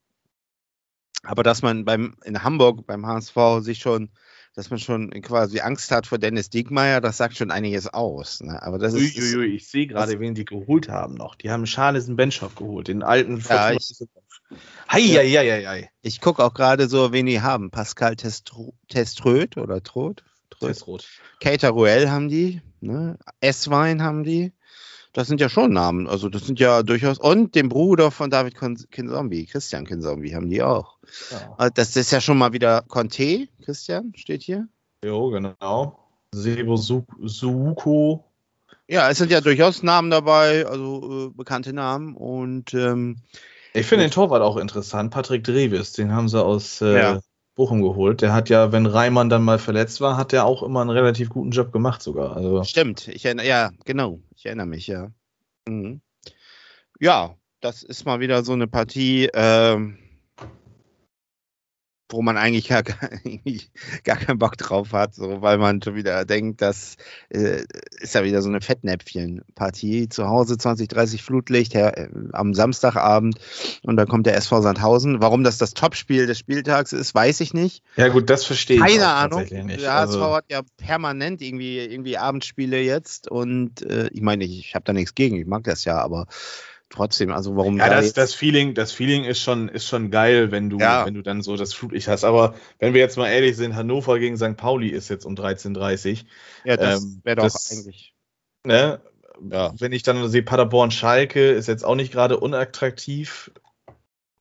[1.28, 4.10] Aber dass man beim in Hamburg beim HSV sich schon,
[4.56, 8.42] dass man schon quasi Angst hat vor Dennis Diekmeyer, das sagt schon einiges aus.
[8.42, 8.62] Ne?
[8.64, 11.36] Aber das ist, ist Uiuiui, ich sehe gerade, wen die geholt haben noch.
[11.36, 13.72] Die haben Charlesen Benchoff geholt, den alten Ja,
[14.92, 15.90] Heieieiei.
[16.02, 17.70] ich gucke auch gerade so, wen die haben.
[17.72, 20.24] Pascal Testro- Teströd oder Trot?
[20.60, 21.06] Testrot.
[21.42, 23.18] Cater Ruel haben die, ne?
[23.42, 24.54] Esswein haben die.
[25.18, 26.08] Das sind ja schon Namen.
[26.08, 27.18] Also das sind ja durchaus.
[27.18, 28.54] Und den Bruder von David
[28.92, 30.98] Kinzombie, Christian Kinzombie, haben die auch.
[31.32, 31.66] Ja.
[31.66, 34.68] Äh, Das ist ja schon mal wieder Conte, Christian, steht hier.
[35.04, 35.98] Jo, genau.
[36.36, 38.26] Sebo Su- Suuko.
[38.88, 42.16] Ja, es sind ja durchaus Namen dabei, also äh, bekannte Namen.
[42.16, 43.18] Und ähm,
[43.74, 45.10] Ich finde den Torwart auch interessant.
[45.12, 47.20] Patrick Dreves, den haben sie aus äh, Ja.
[47.58, 48.22] Bochum geholt.
[48.22, 51.30] Der hat ja, wenn Reimann dann mal verletzt war, hat der auch immer einen relativ
[51.30, 52.38] guten Job gemacht sogar.
[52.38, 55.10] Also stimmt, ich erinnere, ja, genau, ich erinnere mich, ja.
[55.68, 56.00] Mhm.
[57.02, 59.98] ja, das ist mal wieder so eine Partie, ähm,
[62.10, 62.84] wo man eigentlich gar,
[64.04, 66.96] gar keinen Bock drauf hat, so, weil man schon wieder denkt, das
[67.30, 67.64] äh,
[68.00, 70.10] ist ja wieder so eine Fettnäpfchen-Partie.
[70.10, 73.40] Zu Hause 20, 30 Flutlicht her, äh, am Samstagabend
[73.84, 75.22] und dann kommt der SV Sandhausen.
[75.22, 77.84] Warum das das Topspiel des Spieltags ist, weiß ich nicht.
[77.96, 79.42] Ja gut, das verstehe ich Keine Ahnung.
[79.42, 79.82] nicht.
[79.82, 84.60] Der HSV Also, hat ja permanent irgendwie, irgendwie Abendspiele jetzt und äh, ich meine, ich,
[84.60, 86.28] ich habe da nichts gegen, ich mag das ja, aber
[86.90, 90.52] trotzdem, also warum ja, da das, das Feeling, das Feeling ist schon, ist schon geil,
[90.52, 91.06] wenn du, Ja.
[91.06, 92.24] wenn du dann so das Flutlicht hast.
[92.24, 94.56] Aber wenn wir jetzt mal ehrlich sind, Hannover gegen St.
[94.58, 96.26] Pauli ist jetzt um 13.30
[96.64, 98.14] ja, das ähm, wäre doch das- eigentlich.
[98.64, 99.02] Ne?
[99.52, 99.74] Ja.
[99.78, 103.52] Wenn ich dann sehe, Paderborn Schalke ist jetzt auch nicht gerade unattraktiv.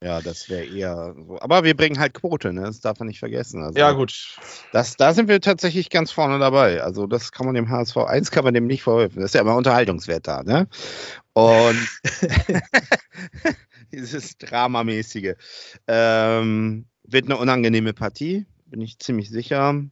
[0.02, 1.38] Ja, das wäre eher so.
[1.40, 2.62] Aber wir bringen halt Quote, ne?
[2.62, 3.62] Das darf man nicht vergessen.
[3.62, 4.36] Also, Ja, gut.
[4.72, 6.82] Das, da sind wir tatsächlich ganz vorne dabei.
[6.82, 9.22] Also, das kann man dem HSV 1 kann man dem nicht verhelfen.
[9.22, 10.68] Das ist ja immer Unterhaltungswert da, ne?
[11.32, 11.88] Und
[13.92, 15.34] dieses Dramamäßige.
[15.86, 19.82] Ähm, wird eine unangenehme Partie, bin ich ziemlich sicher.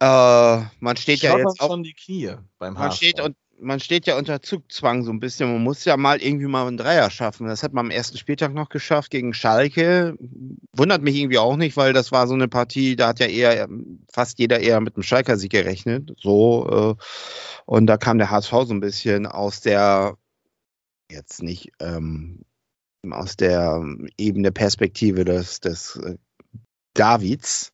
[0.00, 2.96] Äh, man steht ja Schlottern jetzt auch schon die Knie beim man HSV.
[2.96, 5.52] steht, und, man steht ja unter Zugzwang so ein bisschen.
[5.52, 7.46] Man muss ja mal irgendwie mal einen Dreier schaffen.
[7.46, 10.16] Das hat man am ersten Spieltag noch geschafft gegen Schalke.
[10.72, 13.68] Wundert mich irgendwie auch nicht, weil das war so eine Partie, da hat ja eher
[14.10, 16.14] fast jeder eher mit einem Schalker-Sieg gerechnet.
[16.20, 17.02] So, äh,
[17.66, 20.16] und da kam der HSV so ein bisschen aus der,
[21.10, 22.44] jetzt nicht, ähm,
[23.10, 23.82] aus der
[24.18, 26.16] Ebene Perspektive des, des äh,
[26.94, 27.72] Davids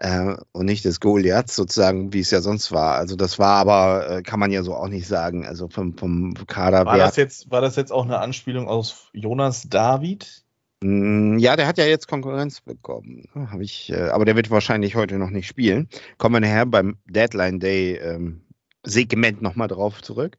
[0.00, 2.96] äh, und nicht des Goliaths sozusagen, wie es ja sonst war.
[2.96, 5.46] Also das war aber, äh, kann man ja so auch nicht sagen.
[5.46, 9.68] Also vom, vom Kader war, das jetzt, war das jetzt auch eine Anspielung aus Jonas
[9.68, 10.42] David?
[10.82, 13.24] Mm, Ja, der hat ja jetzt Konkurrenz bekommen.
[13.34, 15.88] Hab ich, äh, aber der wird wahrscheinlich heute noch nicht spielen.
[16.16, 18.40] Kommen wir nachher beim Deadline Day ähm,
[18.82, 20.38] Segment nochmal drauf zurück.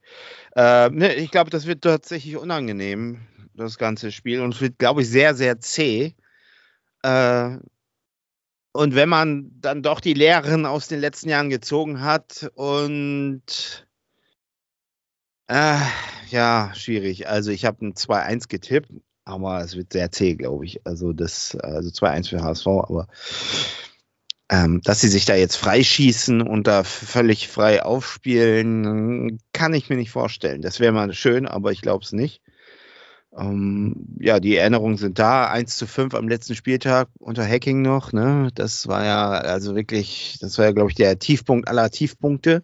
[0.56, 3.20] Äh, ne, ich glaube, das wird tatsächlich unangenehm,
[3.54, 4.42] das ganze Spiel.
[4.42, 6.16] Und es wird, glaube ich, sehr, sehr zäh.
[7.04, 7.58] Äh,
[8.74, 13.88] und wenn man dann doch die Lehren aus den letzten Jahren gezogen hat und
[15.48, 15.78] äh,
[16.30, 17.28] ja, schwierig.
[17.28, 18.92] Also ich habe ein 2-1 getippt,
[19.26, 20.86] aber es wird sehr zäh, glaube ich.
[20.86, 23.08] Also das, also 2-1 für HSV, aber
[24.50, 29.96] ähm, dass sie sich da jetzt freischießen und da völlig frei aufspielen, kann ich mir
[29.96, 30.62] nicht vorstellen.
[30.62, 32.42] Das wäre mal schön, aber ich glaube es nicht.
[33.38, 35.48] Ähm, ja, die Erinnerungen sind da.
[35.50, 38.12] 1 zu 5 am letzten Spieltag unter Hacking noch.
[38.12, 38.50] Ne?
[38.56, 42.62] Das war ja also wirklich, das war ja, glaube ich, der Tiefpunkt aller Tiefpunkte.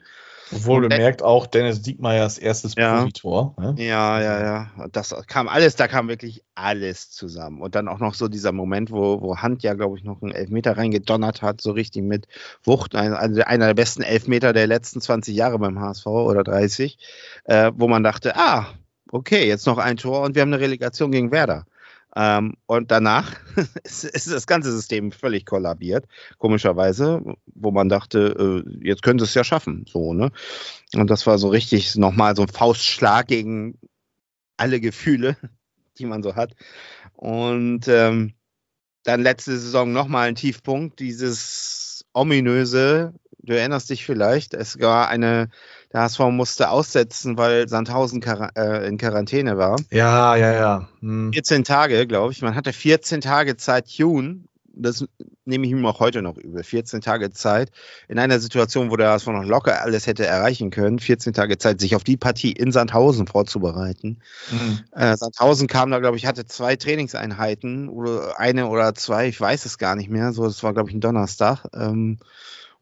[0.49, 2.99] Wohl Und- bemerkt auch Dennis Diekmeyers erstes Ja.
[2.99, 3.53] Profitor.
[3.59, 3.75] Ne?
[3.79, 4.71] Ja, ja, ja.
[4.81, 7.61] Und Das kam alles, da kam wirklich alles zusammen.
[7.61, 10.31] Und dann auch noch so dieser Moment, wo, wo Hand ja, glaube ich, noch einen
[10.31, 12.27] Elfmeter reingedonnert hat, so richtig mit
[12.63, 12.95] Wucht.
[12.95, 16.97] Ein- Also einer der besten Elfmeter der letzten 20 Jahre beim HSV oder 30,
[17.43, 18.67] äh, wo man dachte, ah,
[19.11, 21.65] okay, jetzt noch ein Tor und wir haben eine Relegation gegen Werder.
[22.15, 23.35] Ähm, und danach
[23.83, 26.05] ist, das ganze System völlig kollabiert,
[26.39, 30.31] komischerweise, wo man dachte, äh, jetzt können sie es ja schaffen, so, ne?
[30.95, 33.77] Und das war so richtig nochmal so ein Faustschlag gegen
[34.55, 35.37] alle Gefühle,
[35.99, 36.55] die man so hat.
[37.13, 38.33] Und ähm,
[39.03, 45.49] dann letzte Saison nochmal ein Tiefpunkt, dieses ominöse, du erinnerst dich vielleicht, es war eine,
[45.93, 49.77] der HSV musste aussetzen, weil Sandhausen Quar äh, in Quarantäne war.
[49.91, 50.89] Ja, ja, ja.
[50.99, 51.31] Hm.
[51.33, 52.41] 14 Tage, glaube ich.
[52.41, 54.41] Man hatte 14 Tage Zeit, June.
[54.79, 55.03] Das
[55.45, 56.63] nehme ich ihm auch heute noch übel.
[56.63, 57.71] 14 Tage Zeit
[58.07, 60.99] in einer Situation, wo der HSV noch locker alles hätte erreichen können.
[60.99, 64.19] 14 Tage Zeit, sich auf die Partie in Sandhausen vorzubereiten.
[64.49, 64.79] Hm.
[64.91, 69.65] Äh, Sandhausen kam da, glaube ich, hatte zwei Trainingseinheiten oder eine oder zwei, ich weiß
[69.65, 70.31] es gar nicht mehr.
[70.33, 71.65] So, das war, glaube ich, ein Donnerstag.
[71.73, 72.19] Ähm,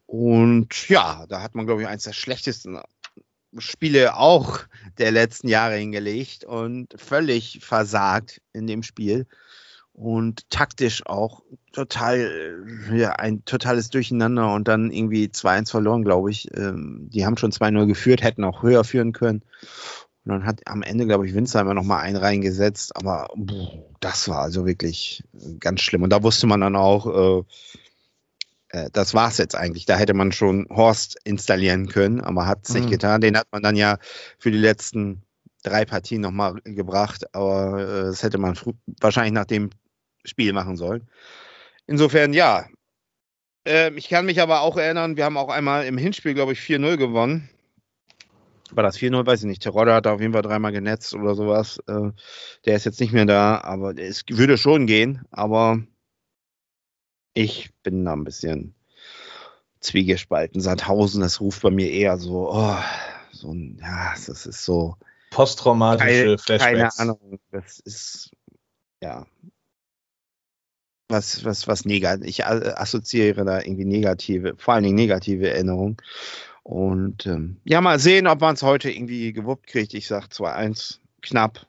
[0.06, 2.78] und ja, da hat man, glaube ich, eins der schlechtesten
[3.58, 4.60] Spiele auch
[4.98, 9.26] der letzten Jahre hingelegt und völlig versagt in dem Spiel.
[9.92, 11.42] Und taktisch auch
[11.72, 12.18] total,
[12.90, 16.54] äh, ja, ein totales Durcheinander und dann irgendwie 2-1 verloren, glaube ich.
[16.54, 19.42] Ähm, die haben schon 2-0 geführt, hätten auch höher führen können.
[20.26, 22.94] Und dann hat am Ende, glaube ich, Winzheimer nochmal einen reingesetzt.
[22.94, 25.24] Aber boah, das war also wirklich
[25.60, 26.02] ganz schlimm.
[26.02, 27.44] Und da wusste man dann auch, äh,
[28.70, 29.86] äh, das war's jetzt eigentlich.
[29.86, 32.90] Da hätte man schon Horst installieren können, aber hat es nicht Mhm.
[32.90, 33.20] getan.
[33.20, 33.98] Den hat man dann ja
[34.38, 35.22] für die letzten
[35.62, 37.34] drei Partien nochmal gebracht.
[37.34, 38.56] Aber äh, das hätte man
[39.00, 39.70] wahrscheinlich nach dem
[40.24, 41.08] Spiel machen sollen.
[41.86, 42.66] Insofern, ja.
[43.64, 46.60] Ähm, ich kann mich aber auch erinnern, wir haben auch einmal im Hinspiel, glaube ich,
[46.60, 47.48] 4-0 gewonnen.
[48.72, 49.24] War das 4-0?
[49.26, 49.62] Weiß ich nicht.
[49.62, 51.78] Terodde hat auf jeden Fall dreimal genetzt oder sowas.
[51.86, 52.10] Äh,
[52.64, 55.24] der ist jetzt nicht mehr da, aber es würde schon gehen.
[55.30, 55.80] Aber
[57.36, 58.74] ich bin da ein bisschen
[59.80, 60.60] zwiegespalten.
[60.60, 62.78] Sandhausen, das ruft bei mir eher so, oh,
[63.30, 64.96] so ein, ja, das ist so.
[65.30, 66.98] posttraumatische keine, keine Flashbacks.
[66.98, 67.38] Ahnung.
[67.50, 68.30] Das ist
[69.02, 69.26] ja
[71.08, 72.26] was, was, was negativ.
[72.26, 75.98] Ich assoziiere da irgendwie negative, vor allen Dingen negative Erinnerungen.
[76.62, 79.94] Und ähm, ja, mal sehen, ob man es heute irgendwie gewuppt kriegt.
[79.94, 81.66] Ich sag 2-1, knapp.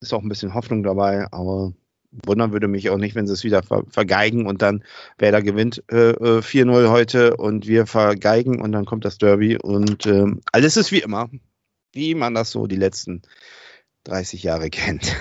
[0.00, 1.72] Ist auch ein bisschen Hoffnung dabei, aber
[2.10, 4.84] wundern würde mich auch nicht, wenn sie es wieder ver vergeigen und dann
[5.18, 9.58] wer da gewinnt äh, äh, 4-0 heute und wir vergeigen und dann kommt das Derby
[9.58, 11.28] und ähm, alles ist wie immer,
[11.92, 13.22] wie man das so die letzten
[14.04, 15.16] 30 Jahre kennt.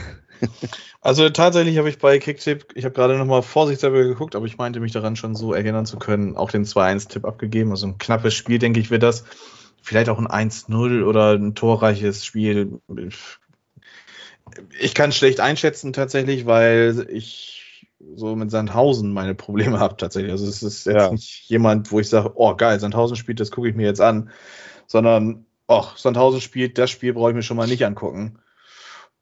[1.02, 4.80] Also tatsächlich habe ich bei Kicktip, ich habe gerade nochmal vorsichtshalber geguckt, aber ich meinte
[4.80, 7.72] mich daran schon so erinnern zu können, auch den 2-1-Tipp abgegeben.
[7.72, 9.24] Also ein knappes Spiel, denke ich, wird das.
[9.82, 12.80] Vielleicht auch ein 1-0 oder ein torreiches Spiel.
[14.80, 20.32] Ich kann es schlecht einschätzen tatsächlich, weil ich so mit Sandhausen meine Probleme habe tatsächlich.
[20.32, 21.12] Also es ist jetzt Ja.
[21.12, 24.30] nicht jemand, wo ich sage, oh geil, Sandhausen spielt, das gucke ich mir jetzt an,
[24.88, 28.40] sondern, oh, Sandhausen spielt, das Spiel brauche ich mir schon mal nicht angucken.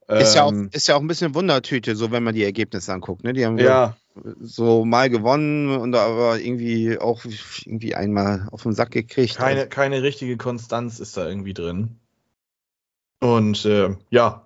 [0.08, 2.94] Ist ja, auch, Ähm, ist ja auch ein bisschen Wundertüte, so wenn man die Ergebnisse
[2.94, 3.24] anguckt.
[3.24, 3.34] Ne?
[3.34, 3.98] Die haben ja,
[4.40, 7.26] so mal gewonnen und aber irgendwie auch
[7.66, 9.36] irgendwie einmal auf den Sack gekriegt.
[9.36, 12.00] keine, keine richtige Konstanz ist da irgendwie drin.
[13.20, 14.45] Und äh, ja,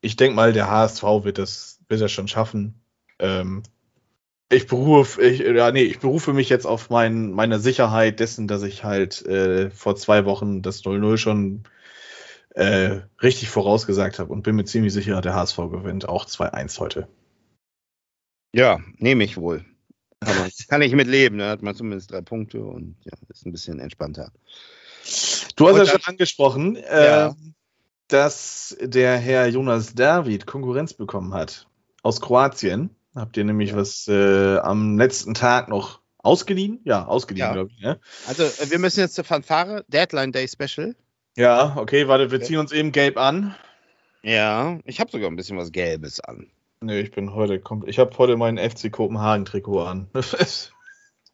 [0.00, 2.74] ich denke mal, der HSV wird das, wird das schon schaffen.
[3.18, 3.62] Ähm,
[4.52, 8.62] ich berufe, ich, ja, nee, ich berufe mich jetzt auf mein, meine Sicherheit dessen, dass
[8.62, 11.62] ich halt äh, vor zwei Wochen das 0-0 schon
[12.54, 17.06] äh, richtig vorausgesagt habe und bin mir ziemlich sicher, der HSV gewinnt auch 2-1 heute.
[18.52, 19.64] Ja, nehme ich wohl.
[20.20, 23.52] Aber kann ich mit leben, da hat man zumindest drei Punkte und ja, ist ein
[23.52, 24.32] bisschen entspannter.
[25.56, 27.36] Du hast Und ja dann- schon angesprochen, Ja.
[28.12, 31.66] Dass der Herr Jonas David Konkurrenz bekommen hat
[32.02, 32.90] aus Kroatien.
[33.14, 33.76] Habt ihr nämlich Ja.
[33.76, 36.80] was äh, am letzten Tag noch ausgeliehen?
[36.84, 37.52] Ja, ausgeliehen, Ja.
[37.52, 37.80] glaube ich.
[37.82, 37.98] Ne?
[38.28, 40.94] Also äh, wir müssen jetzt zur Fanfare, Deadline Day Special.
[41.36, 42.46] Ja, okay, warte, wir Okay.
[42.46, 43.54] ziehen uns eben gelb an.
[44.22, 46.46] Ja, ich habe sogar ein bisschen was Gelbes an.
[46.82, 50.08] Nee, ich bin heute kom- ich habe heute mein FC Kopenhagen Trikot an.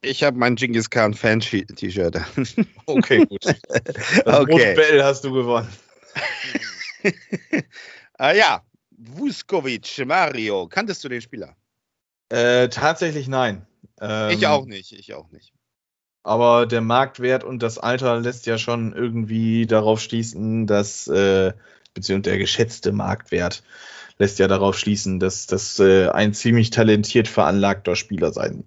[0.03, 2.47] Ich habe mein Genghis Khan Fan-T-Shirt an.
[2.85, 3.43] okay, gut.
[4.25, 4.75] Das Okay.
[4.75, 5.67] Bell hast du gewonnen.
[8.17, 10.67] ah, ja, Vuskovic, Mario.
[10.67, 11.55] Kanntest du den Spieler?
[12.29, 13.65] Äh, tatsächlich nein.
[14.01, 15.53] Ähm, ich auch nicht, ich auch nicht.
[16.23, 21.53] Aber der Marktwert und das Alter lässt ja schon irgendwie darauf schließen, dass, äh,
[21.93, 23.63] beziehungsweise der geschätzte Marktwert
[24.17, 28.65] lässt ja darauf schließen, dass das äh, ein ziemlich talentiert veranlagter Spieler sein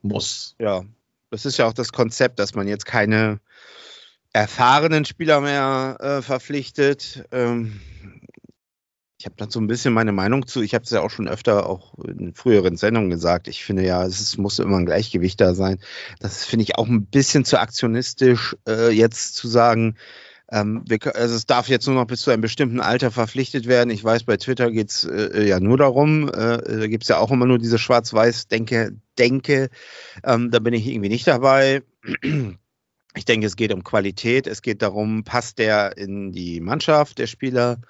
[0.00, 0.54] muss.
[0.58, 0.84] Ja,
[1.30, 3.40] das ist ja auch das Konzept, dass man jetzt keine
[4.32, 7.24] erfahrenen Spieler mehr äh, verpflichtet.
[7.32, 7.80] Ähm,
[9.18, 10.62] ich habe da so ein bisschen meine Meinung zu.
[10.62, 13.46] Ich habe es ja auch schon öfter auch in früheren Sendungen gesagt.
[13.46, 15.78] Ich finde ja, es ist, muss immer ein Gleichgewicht da sein.
[16.18, 19.96] Das finde ich auch ein bisschen zu aktionistisch, äh, jetzt zu sagen,
[20.50, 23.90] ähm, wir, also es darf jetzt nur noch bis zu einem bestimmten Alter verpflichtet werden.
[23.90, 26.28] Ich weiß, bei Twitter geht's äh, ja nur darum.
[26.28, 29.70] Äh, da gibt's ja auch immer nur diese Schwarz-Weiß-Denke, Denke.
[30.24, 31.82] Ähm, da bin ich irgendwie nicht dabei.
[33.14, 34.46] Ich denke, es geht um Qualität.
[34.46, 37.80] Es geht darum, passt der in die Mannschaft, der Spieler?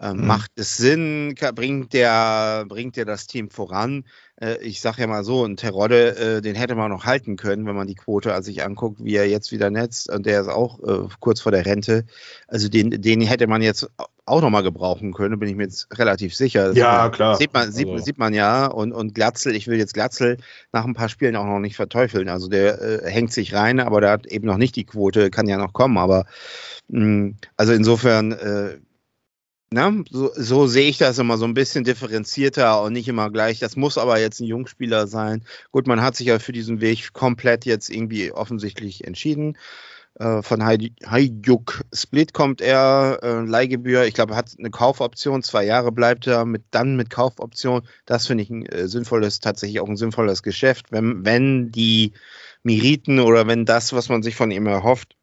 [0.00, 0.26] Ähm, Mhm.
[0.26, 1.34] Macht es Sinn?
[1.54, 4.04] Bringt der, bringt der das Team voran?
[4.40, 7.66] Äh, ich sage ja mal so, ein Terodde, äh, den hätte man noch halten können,
[7.66, 10.08] wenn man die Quote an sich anguckt, wie er jetzt wieder netzt.
[10.08, 12.04] Und der ist auch äh, kurz vor der Rente.
[12.46, 13.88] Also den, den hätte man jetzt
[14.24, 16.68] auch noch mal gebrauchen können, bin ich mir jetzt relativ sicher.
[16.68, 17.36] Das Ja, klar.
[17.36, 18.66] Sieht man, sieht, Also- sieht man ja.
[18.66, 20.36] Und, und Glatzel, ich will jetzt Glatzel
[20.72, 22.28] nach ein paar Spielen auch noch nicht verteufeln.
[22.28, 25.48] Also der äh, hängt sich rein, aber der hat eben noch nicht die Quote, kann
[25.48, 25.98] ja noch kommen.
[25.98, 26.24] Aber
[26.88, 28.30] mh, also insofern,
[29.72, 33.58] na, so, so sehe ich das immer so ein bisschen differenzierter und nicht immer gleich.
[33.58, 35.44] Das muss aber jetzt ein Jungspieler sein.
[35.72, 39.58] Gut, man hat sich ja für diesen Weg komplett jetzt irgendwie offensichtlich entschieden.
[40.18, 45.42] Äh, von Hajd- Hajduk Split kommt er, äh, Leihgebühr, ich glaube, er hat eine Kaufoption,
[45.42, 47.82] zwei Jahre bleibt er mit, dann mit Kaufoption.
[48.06, 52.14] Das finde ich ein äh, sinnvolles, tatsächlich auch ein sinnvolles Geschäft, wenn, wenn die
[52.62, 55.14] Meriten oder wenn das, was man sich von ihm erhofft,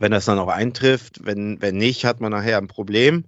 [0.00, 1.20] wenn das dann auch eintrifft.
[1.24, 3.24] Wenn, wenn nicht, hat man nachher ein Problem.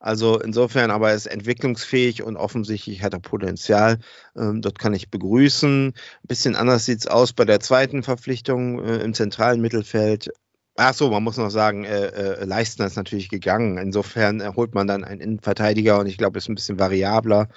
[0.00, 3.98] Also insofern aber er ist entwicklungsfähig und offensichtlich hat er Potenzial.
[4.34, 5.88] Ähm, dort kann ich begrüßen.
[5.88, 5.94] Ein
[6.26, 10.30] bisschen anders sieht es aus bei der zweiten Verpflichtung äh, im zentralen Mittelfeld.
[10.76, 13.76] Ach so, man muss noch sagen, äh, äh, Leistner ist natürlich gegangen.
[13.76, 17.48] Insofern äh, holt man dann einen Innenverteidiger und ich glaube, ist ein bisschen variabler.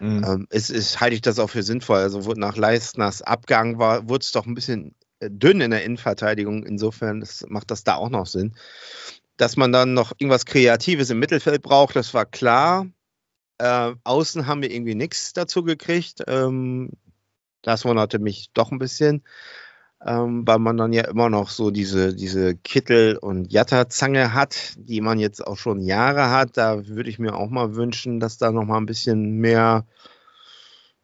[0.00, 0.24] Mhm.
[0.26, 1.98] Ähm, es ist, halte ich das auch für sinnvoll.
[1.98, 6.64] Also nach Leistners Abgang war, wurde es doch ein bisschen äh, dünn in der Innenverteidigung.
[6.64, 8.54] Insofern das macht das da auch noch Sinn.
[9.36, 12.86] Dass man dann noch irgendwas Kreatives im Mittelfeld braucht, das war klar.
[13.58, 16.22] Äh, außen haben wir irgendwie nichts dazu gekriegt.
[16.26, 16.90] Ähm,
[17.62, 19.22] das wunderte mich doch ein bisschen.
[20.04, 25.00] ähm, weil man dann ja immer noch so diese, diese Kittel- und Jatta-Zange hat, die
[25.00, 26.56] man jetzt auch schon Jahre hat.
[26.56, 29.86] Da würde ich mir auch mal wünschen, dass da noch mal ein bisschen mehr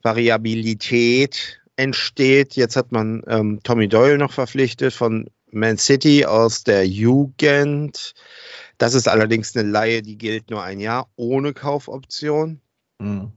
[0.02, 2.56] Variabilität entsteht.
[2.56, 8.14] Jetzt hat man ähm, Tommy Doyle noch verpflichtet von Man City aus der Jugend.
[8.78, 12.60] Das ist allerdings eine Laie, die gilt nur ein Jahr ohne Kaufoption.
[12.98, 13.32] Mhm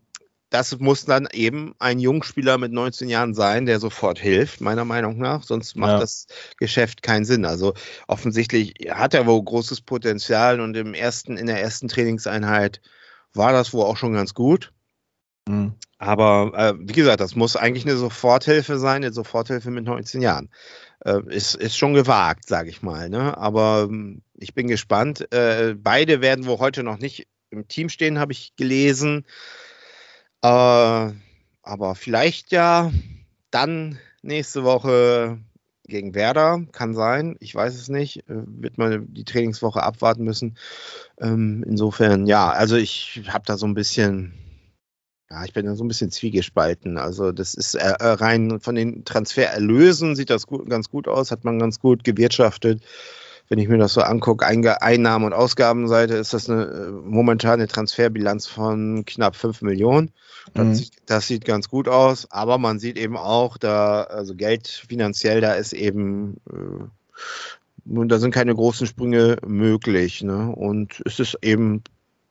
[0.50, 5.18] das muss dann eben ein Jungspieler mit 19 Jahren sein, der sofort hilft, meiner Meinung
[5.18, 5.44] nach.
[5.44, 6.00] Sonst macht ja.
[6.00, 7.46] das Geschäft keinen Sinn.
[7.46, 7.74] Also
[8.08, 12.82] offensichtlich hat er wohl großes Potenzial und im ersten, in der ersten Trainingseinheit
[13.34, 14.74] war das wohl auch schon ganz gut.
[15.50, 15.74] Mhm.
[15.98, 20.50] Aber äh, wie gesagt, das muss eigentlich eine Soforthilfe sein, eine Soforthilfe mit 19 Jahren.
[21.04, 23.10] Äh, ist, ist schon gewagt, sage ich mal.
[23.10, 23.36] Ne?
[23.38, 25.32] Aber ähm, ich bin gespannt.
[25.34, 29.26] Äh, beide werden wohl heute noch nicht im Team stehen, habe ich gelesen.
[30.44, 30.48] Äh,
[31.64, 32.92] aber vielleicht ja
[33.50, 35.40] dann nächste Woche
[35.88, 40.56] gegen Werder, kann sein, ich weiß es nicht, äh, wird man die Trainingswoche abwarten müssen.
[41.20, 44.34] Ähm, insofern, ja, also ich habe da so ein bisschen,
[45.32, 46.98] ja, ich bin da so ein bisschen zwiegespalten.
[46.98, 51.32] Also das ist äh, äh rein von den Transfererlösen sieht das gut, ganz gut aus,
[51.32, 52.82] hat man ganz gut gewirtschaftet
[53.50, 58.46] wenn ich mir das so angucke, Einnahmen- und Ausgabenseite, ist das eine äh, momentane Transferbilanz
[58.46, 60.12] von knapp 5 Millionen.
[60.54, 60.76] Das, mhm.
[60.76, 65.42] sieht, das, sieht, ganz gut aus, aber man sieht eben auch, da, also Geld finanziell,
[65.42, 70.22] da ist eben, äh, da sind keine großen Sprünge möglich.
[70.22, 70.54] Ne?
[70.56, 71.84] Und es ist eben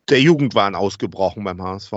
[0.08, 1.92] der Jugendwahn ausgebrochen beim HSV.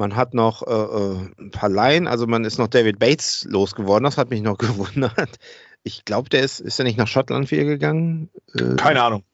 [0.00, 4.04] Man hat noch äh, äh, ein paar Laien, also man ist noch David Bates losgeworden,
[4.04, 5.36] das hat mich noch gewundert.
[5.82, 8.30] Ich glaube, der ist, ist er nicht nach Schottland wieder gegangen?
[8.54, 9.24] Äh, Keine Ahnung.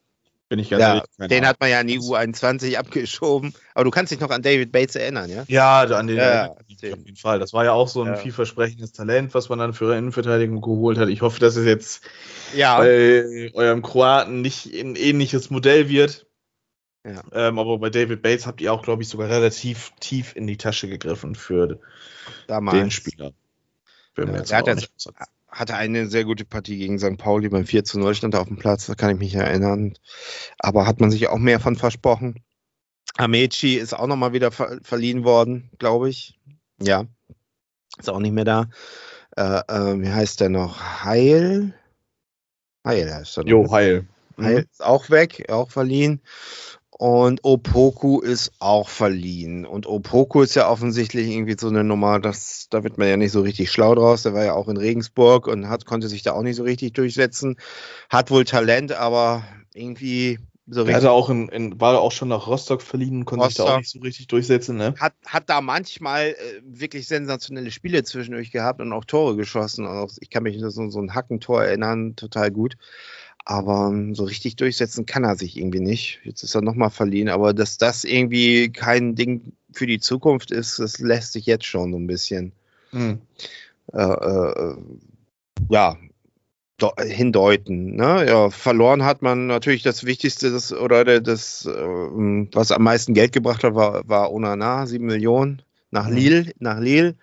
[0.49, 1.03] Bin ich ganz ja, ehrlich.
[1.19, 1.47] Den Ahnung.
[1.47, 3.53] hat man ja in die U21 abgeschoben.
[3.75, 5.45] Aber du kannst dich noch an David Bates erinnern, ja?
[5.47, 7.39] Ja, an den, ja, auf jeden Fall.
[7.39, 8.15] Das war ja auch so ein ja.
[8.15, 11.07] vielversprechendes Talent, was man dann für Innenverteidigung geholt hat.
[11.07, 12.01] Ich hoffe, dass es jetzt
[12.53, 12.77] ja.
[12.77, 16.26] bei eurem Kroaten nicht ein ähnliches Modell wird.
[17.07, 17.23] Ja.
[17.31, 20.57] Ähm, aber bei David Bates habt ihr auch, glaube ich, sogar relativ tief in die
[20.57, 21.79] Tasche gegriffen für
[22.47, 22.77] Damals.
[22.77, 23.31] den Spieler.
[24.13, 25.09] Bin ja, er hat jetzt,
[25.47, 27.17] hatte eine sehr gute Partie gegen St.
[27.17, 29.93] Pauli beim 4 zu 0 stand er auf dem Platz, da kann ich mich erinnern.
[30.59, 32.43] Aber hat man sich auch mehr von versprochen.
[33.15, 36.37] Amechi ist auch nochmal wieder ver verliehen worden, glaube ich.
[36.81, 37.05] Ja.
[37.97, 38.69] Ist auch nicht mehr da.
[39.35, 41.03] Äh, äh, wie heißt der noch?
[41.03, 41.73] Heil?
[42.85, 43.49] Heil heißt er noch.
[43.49, 44.07] Jo, Heil.
[44.39, 44.67] Heil mhm.
[44.71, 46.21] ist auch weg, auch verliehen.
[46.99, 49.67] Und Opoku ist auch verliehen.
[49.67, 53.31] Und Opoku ist ja offensichtlich irgendwie so eine Nummer, das, da wird man ja nicht
[53.31, 54.23] so richtig schlau draus.
[54.23, 56.93] Der war ja auch in Regensburg und hat, konnte sich da auch nicht so richtig
[56.93, 57.57] durchsetzen.
[58.09, 59.43] Hat wohl Talent, aber
[59.75, 60.95] irgendwie so richtig.
[60.95, 63.57] Er hatte auch in, in, war auch schon nach Rostock verliehen, konnte Rostock.
[63.57, 64.77] sich da auch nicht so richtig durchsetzen.
[64.77, 64.95] Ne?
[64.99, 69.85] Hat, hat da manchmal äh, wirklich sensationelle Spiele zwischendurch gehabt und auch Tore geschossen.
[69.85, 72.75] Also ich kann mich an so, so ein Hackentor erinnern, total gut.
[73.49, 76.19] Aber ähm, so richtig durchsetzen kann er sich irgendwie nicht.
[76.25, 80.79] Jetzt ist er nochmal verliehen, aber dass das irgendwie kein Ding für die Zukunft ist,
[80.79, 82.51] das lässt sich jetzt schon so ein bisschen
[82.89, 83.21] hm.
[83.93, 84.75] äh, äh,
[85.69, 85.95] ja,
[86.99, 87.95] hindeuten.
[87.95, 88.25] Ne?
[88.27, 93.31] Ja, verloren hat man natürlich das Wichtigste, das, oder das, äh, was am meisten Geld
[93.31, 97.15] gebracht hat, war, war Onana, 7 Millionen nach Lille, nach Lille.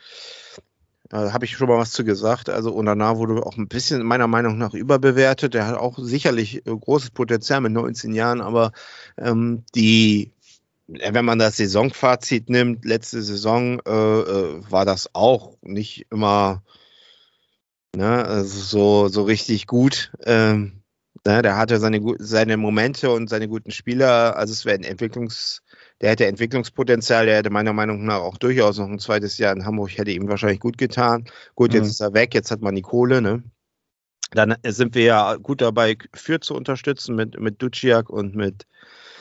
[1.13, 2.49] Äh, Habe ich schon mal was zu gesagt.
[2.49, 5.55] Also Onana wurde auch ein bisschen meiner Meinung nach überbewertet.
[5.55, 8.73] Der hat auch sicherlich äh, großes Potenzial mit 19 Jahren, aber
[9.19, 10.33] ähm, die,
[10.89, 16.63] äh, wenn man das Saisonfazit nimmt, letzte Saison äh, äh, war das auch nicht immer
[17.97, 20.13] ne, also so, so richtig gut.
[20.25, 20.83] Ähm,
[21.27, 24.37] ne, der hatte seine, seine Momente und seine guten Spieler.
[24.37, 25.61] Also es wäre ein Entwicklungs-
[26.01, 29.65] der hätte Entwicklungspotenzial, der hätte meiner Meinung nach auch durchaus noch ein zweites Jahr in
[29.65, 31.25] Hamburg, hätte ihm wahrscheinlich gut getan.
[31.55, 31.91] Gut, jetzt mhm.
[31.91, 33.43] ist er weg, jetzt hat man die Kohle, ne?
[34.33, 38.67] Dann sind wir ja gut dabei, Für zu unterstützen mit, mit Duciak und mit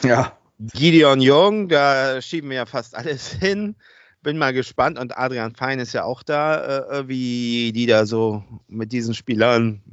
[0.02, 0.38] ja.
[0.60, 1.70] Gideon Jung.
[1.70, 3.76] Da schieben wir ja fast alles hin.
[4.24, 4.98] Bin mal gespannt.
[4.98, 9.84] Und Adrian Fein ist ja auch da, äh, wie die da so mit diesen Spielern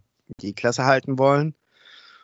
[0.41, 1.55] die Klasse halten wollen.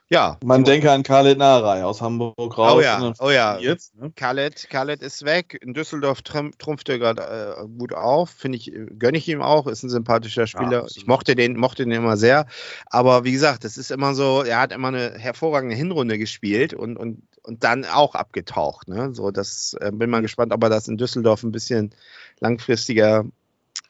[0.08, 0.38] Ja.
[0.44, 2.74] Man denke an Khaled Narei aus Hamburg raus.
[2.76, 3.58] Oh ja, oh ja.
[3.58, 4.12] Jetzt, ne?
[4.14, 5.58] Khaled, Khaled ist weg.
[5.60, 8.30] In Düsseldorf trumpft er gerade äh, gut auf.
[8.30, 9.66] Finde ich, gönne ich ihm auch.
[9.66, 10.82] Ist ein sympathischer Spieler.
[10.82, 12.46] Ja, ich mochte den, mochte den immer sehr.
[12.86, 16.96] Aber wie gesagt, das ist immer so, er hat immer eine hervorragende Hinrunde gespielt und,
[16.96, 18.86] und, und dann auch abgetaucht.
[18.86, 19.12] Ne?
[19.12, 21.92] So, das äh, bin mal gespannt, ob er das in Düsseldorf ein bisschen
[22.38, 23.24] langfristiger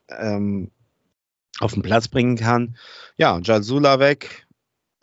[0.09, 0.71] ähm,
[1.61, 2.79] auf den Platz bringen kann.
[3.19, 4.46] Ja, Jalsula weg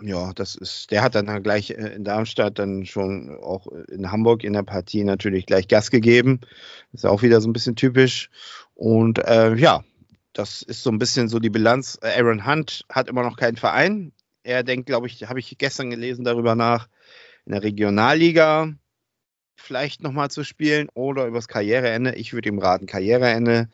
[0.01, 4.43] ja, das ist, der hat dann gleich äh, in Darmstadt dann schon auch in Hamburg
[4.43, 6.41] in der Partie natürlich gleich Gas gegeben.
[6.93, 8.29] Ist auch wieder so ein bisschen typisch.
[8.73, 9.83] Und äh, ja,
[10.33, 11.99] das ist so ein bisschen so die Bilanz.
[12.01, 14.11] Aaron Hunt hat immer noch keinen Verein.
[14.43, 16.89] Er denkt, glaube ich, habe ich gestern gelesen darüber nach,
[17.45, 18.73] in der Regionalliga
[19.55, 22.15] vielleicht nochmal zu spielen oder übers Karriereende.
[22.15, 23.69] Ich würde ihm raten, Karriereende.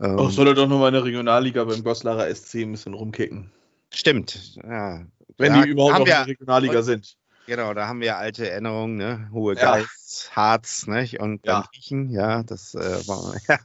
[0.00, 3.50] Ähm, oh, soll er doch nochmal in der Regionalliga beim Goslarer SC ein bisschen rumkicken.
[3.90, 5.06] Stimmt, ja.
[5.38, 7.16] Wenn da die überhaupt noch wir, in der Regionalliga sind.
[7.46, 9.28] Genau, da haben wir alte Erinnerungen, ne?
[9.32, 9.76] Hohe Ja.
[9.76, 11.20] Geist, Harz, nicht?
[11.20, 11.64] Und Ja.
[11.72, 13.58] Griechen, ja, das äh, war, ja.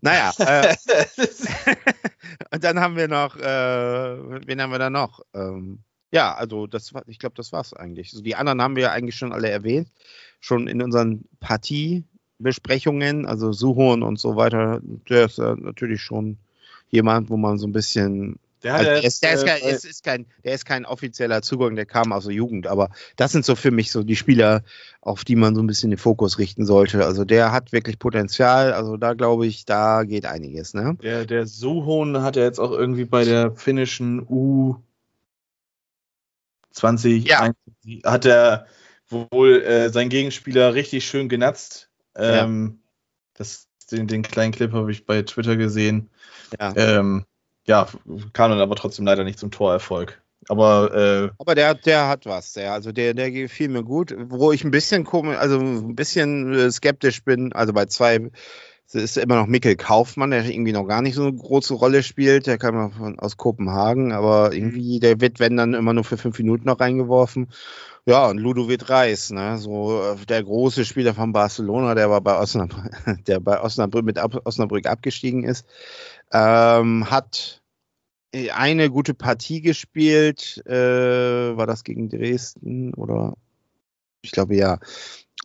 [0.00, 0.76] Naja, äh,
[2.54, 5.20] und dann haben wir noch, äh, wen haben wir da noch?
[5.34, 5.80] Ähm,
[6.12, 8.12] ja, also das war, ich glaube, das war's eigentlich.
[8.12, 9.88] So, die anderen haben wir eigentlich schon alle erwähnt,
[10.38, 14.80] schon in unseren Partiebesprechungen, also Suhon und so weiter.
[15.08, 16.38] Der ist ja natürlich schon
[16.90, 20.26] jemand, wo man so ein bisschen der also ist, der, ist kein, es ist kein,
[20.42, 23.70] der ist kein offizieller Zugang, der kam aus der Jugend, aber das sind so für
[23.70, 24.62] mich so die Spieler,
[25.02, 27.04] auf die man so ein bisschen den Fokus richten sollte.
[27.04, 30.96] Also der hat wirklich Potenzial, also da glaube ich, da geht einiges, ne?
[31.02, 34.76] Der, der Suhon hat ja jetzt auch irgendwie bei der finnischen U
[36.70, 37.40] 20 Ja.
[37.40, 38.66] 21 hat er
[39.08, 41.90] wohl äh, seinen Gegenspieler richtig schön genatzt.
[42.16, 42.80] Ähm,
[43.34, 46.08] das, den, den kleinen Clip habe ich bei Twitter gesehen.
[46.58, 46.72] Ja.
[46.76, 47.26] Ähm,
[47.66, 47.88] ja,
[48.32, 50.20] kam dann aber trotzdem leider nicht zum Torerfolg.
[50.48, 54.14] Aber äh, Aber der, der hat was, der, also der, der gefiel mir gut.
[54.28, 58.30] Wo ich ein bisschen komisch, also ein bisschen äh, skeptisch bin, also bei zwei
[58.92, 62.46] ist immer noch Mikkel Kaufmann, der irgendwie noch gar nicht so eine große Rolle spielt.
[62.46, 66.18] Der kam ja von, aus Kopenhagen, aber irgendwie, der wird, wenn dann immer nur für
[66.18, 67.48] fünf Minuten noch reingeworfen.
[68.06, 72.38] Ja, und Ludovic Reis, ne, so äh, der große Spieler von Barcelona, der war bei
[72.38, 72.84] Osnabrück,
[73.26, 75.66] der bei Osnabrück mit Ab Osnabrück abgestiegen ist,
[76.32, 77.62] ähm, hat
[78.52, 80.62] eine gute Partie gespielt.
[80.66, 83.34] Äh, war das gegen Dresden oder?
[84.22, 84.78] Ich glaube ja.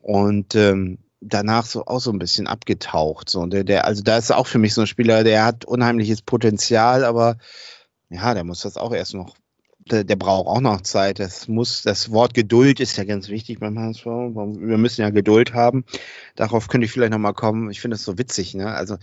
[0.01, 3.29] Und ähm, danach so auch so ein bisschen abgetaucht.
[3.29, 3.41] So.
[3.41, 6.21] Und der, der, also da ist auch für mich so ein Spieler, der hat unheimliches
[6.21, 7.37] Potenzial, aber
[8.09, 9.35] ja, der muss das auch erst noch.
[9.91, 11.19] Der, der braucht auch noch Zeit.
[11.19, 14.05] Das muss, das Wort Geduld ist ja ganz wichtig beim HSV.
[14.05, 15.83] Wir müssen ja Geduld haben.
[16.35, 17.71] Darauf könnte ich vielleicht nochmal kommen.
[17.71, 18.73] Ich finde das so witzig, ne?
[18.73, 18.97] Also,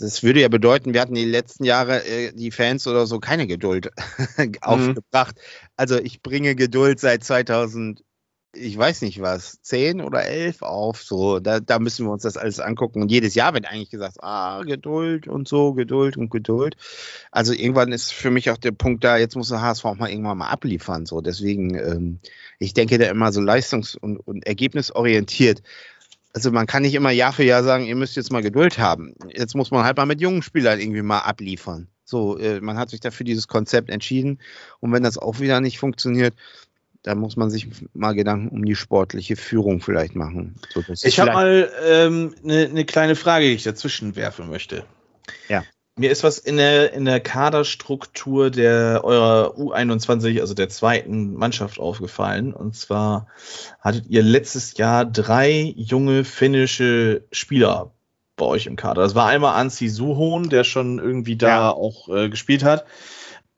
[0.00, 3.46] das würde ja bedeuten, wir hatten die letzten Jahre äh, die Fans oder so keine
[3.46, 3.90] Geduld
[4.62, 5.36] aufgebracht.
[5.76, 8.02] Also ich bringe Geduld seit 2000,
[8.52, 11.02] ich weiß nicht was, 10 oder 11 auf.
[11.02, 13.02] So, da, da müssen wir uns das alles angucken.
[13.02, 16.76] Und jedes Jahr wird eigentlich gesagt, ah, Geduld und so, Geduld und Geduld.
[17.30, 20.10] Also irgendwann ist für mich auch der Punkt da, jetzt muss der HSV auch mal
[20.10, 21.06] irgendwann mal abliefern.
[21.06, 22.18] So, deswegen, ähm,
[22.58, 25.62] ich denke da immer so leistungs- und, und ergebnisorientiert
[26.32, 29.14] also man kann nicht immer Jahr für Jahr sagen, ihr müsst jetzt mal Geduld haben.
[29.34, 31.88] Jetzt muss man halt mal mit jungen Spielern irgendwie mal abliefern.
[32.04, 34.38] So, äh, man hat sich dafür dieses Konzept entschieden
[34.80, 36.34] und wenn das auch wieder nicht funktioniert,
[37.02, 40.56] dann muss man sich mal Gedanken um die sportliche Führung vielleicht machen.
[40.74, 44.84] So, ich habe mal eine ähm, ne- ne kleine Frage, die ich dazwischen werfen möchte.
[45.48, 45.64] Ja.
[45.96, 51.78] Mir ist was in der, in der Kaderstruktur der eurer U21, also der zweiten Mannschaft,
[51.78, 52.54] aufgefallen.
[52.54, 53.26] Und zwar
[53.80, 57.92] hattet ihr letztes Jahr drei junge finnische Spieler
[58.36, 59.02] bei euch im Kader.
[59.02, 61.70] Das war einmal Ansi Suhon, der schon irgendwie da Ja.
[61.72, 62.86] auch äh, gespielt hat.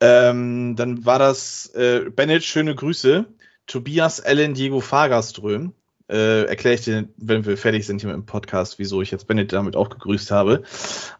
[0.05, 3.25] Ähm, dann war das äh, Bennett, schöne Grüße.
[3.67, 5.73] Tobias Ellen Diego Fagerström.
[6.09, 9.25] Äh, Erkläre ich dir, wenn wir fertig sind hier mit dem Podcast, wieso ich jetzt
[9.27, 10.63] Bennett damit auch gegrüßt habe.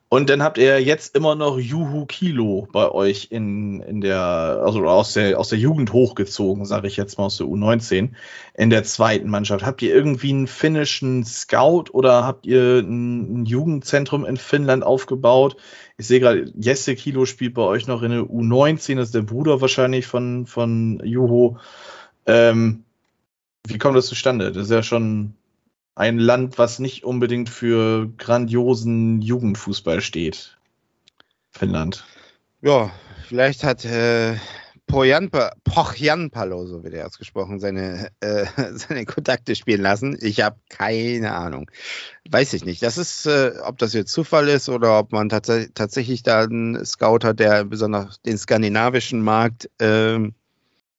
[0.09, 4.85] Und dann habt ihr jetzt immer noch Juhu Kilo bei euch in, in der, also
[4.85, 8.09] aus der, aus der Jugend hochgezogen, sage ich jetzt mal aus der U19,
[8.53, 9.65] in der zweiten Mannschaft.
[9.65, 15.55] Habt ihr irgendwie einen finnischen Scout oder habt ihr ein, ein Jugendzentrum in Finnland aufgebaut?
[15.97, 19.21] Ich sehe gerade, Jesse Kilo spielt bei euch noch in der U19, das ist der
[19.21, 21.57] Bruder wahrscheinlich von, von Juho.
[22.27, 22.83] Ähm,
[23.67, 24.51] wie kommt das zustande?
[24.51, 25.35] Das ist ja schon
[25.95, 30.57] ein Land, was nicht unbedingt für grandiosen Jugendfußball steht.
[31.51, 32.03] Finnland.
[32.61, 32.91] Ja,
[33.27, 34.35] vielleicht hat äh,
[34.87, 40.17] Pojanpa, Pochjanpalo, so wird er ausgesprochen, seine, äh, seine Kontakte spielen lassen.
[40.19, 41.69] Ich habe keine Ahnung.
[42.29, 42.81] Weiß ich nicht.
[42.81, 46.83] Das ist, äh, ob das jetzt Zufall ist oder ob man tats tatsächlich da einen
[46.85, 50.33] Scout hat, der besonders den skandinavischen Markt ähm,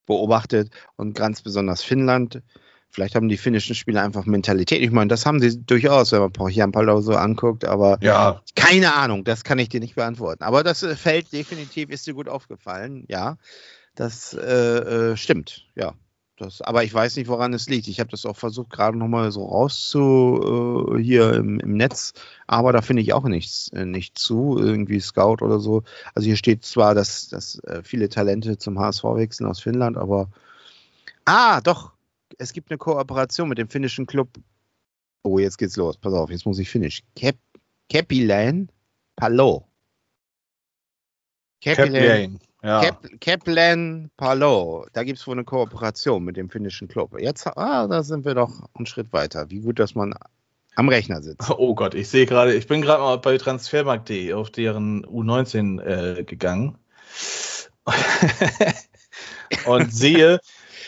[0.06, 2.42] beobachtet und ganz besonders Finnland.
[2.90, 4.80] Vielleicht haben die finnischen Spieler einfach Mentalität.
[4.80, 9.24] Ich meine, das haben sie durchaus, wenn man Pochjanpalo so anguckt, aber Ja, keine Ahnung,
[9.24, 10.44] das kann ich dir nicht beantworten.
[10.44, 13.36] Aber das äh, Feld definitiv ist dir gut aufgefallen, ja.
[13.96, 15.94] Das äh, äh, stimmt, ja.
[16.36, 17.86] Das, aber ich weiß nicht, woran es liegt.
[17.86, 22.12] Ich habe das auch versucht, gerade nochmal so rauszu äh, hier im, im Netz,
[22.48, 25.84] aber da finde ich auch nichts äh, nicht zu, irgendwie Scout oder so.
[26.12, 30.28] Also hier steht zwar, dass, dass äh, viele Talente zum HSV wechseln aus Finnland, aber
[31.24, 31.92] ah, doch,
[32.38, 34.28] es gibt eine Kooperation mit dem finnischen Club.
[35.22, 35.96] Oh, jetzt geht's los.
[35.96, 37.02] Pass auf, jetzt muss ich finnisch.
[37.14, 37.36] Kep
[37.88, 38.70] Kepilan
[39.14, 39.68] Palo.
[41.62, 42.40] Kaplan.
[42.64, 42.80] Ja.
[42.80, 44.86] Cap, Kaplan Palo.
[44.94, 47.14] Da gibt es wohl eine Kooperation mit dem finnischen Club.
[47.20, 49.50] Jetzt, ah, da sind wir doch einen Schritt weiter.
[49.50, 50.14] Wie gut, dass man
[50.74, 51.50] am Rechner sitzt.
[51.50, 56.24] Oh Gott, ich sehe gerade, ich bin gerade mal bei transfermarkt.de auf deren U19 äh,
[56.24, 56.78] gegangen
[59.66, 60.40] und sehe,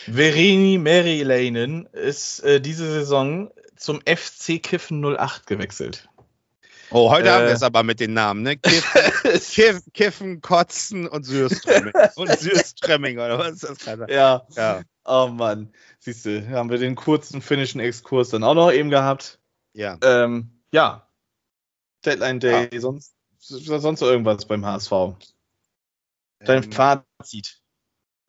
[0.07, 6.09] Verini Merileinen ist äh, diese Saison zum FC Kiffen 08 gewechselt.
[6.89, 7.31] Oh, heute Äh.
[7.31, 8.57] haben wir es aber mit den Namen, ne?
[8.57, 9.01] Kiffen,
[9.51, 11.93] Kiff, Kiffen Kotzen und Sürströmming.
[12.15, 14.11] und Sürströmming, oder was ist das gerade?
[14.13, 15.73] ja, Ja, oh Mann.
[15.99, 19.39] Siehst du, haben wir den kurzen finnischen Exkurs dann auch noch eben gehabt.
[19.73, 19.97] ja.
[20.01, 21.07] Ähm, ja.
[22.05, 24.91] Deadline Day, sonst, sonst noch irgendwas beim HSV.
[26.39, 27.59] Dein Ähm, Fazit.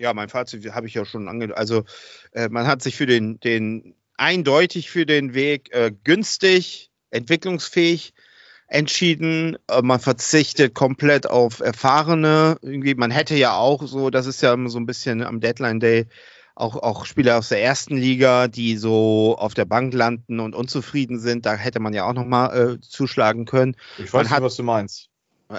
[0.00, 1.56] Ja, mein Fazit habe ich ja schon ange...
[1.56, 1.84] Also,
[2.32, 8.14] äh, man hat sich für den, den eindeutig für den Weg äh, günstig, entwicklungsfähig
[8.68, 9.56] entschieden.
[9.68, 12.58] Äh, man verzichtet komplett auf Erfahrene.
[12.62, 15.80] Irgendwie, man hätte ja auch so, das ist ja immer so ein bisschen am Deadline
[15.80, 16.06] Day,
[16.54, 21.18] auch, auch Spieler aus der ersten Liga, die so auf der Bank landen und unzufrieden
[21.18, 21.46] sind.
[21.46, 23.76] Da hätte man ja auch nochmal äh, zuschlagen können.
[23.96, 25.08] Ich man hat- was du meinst.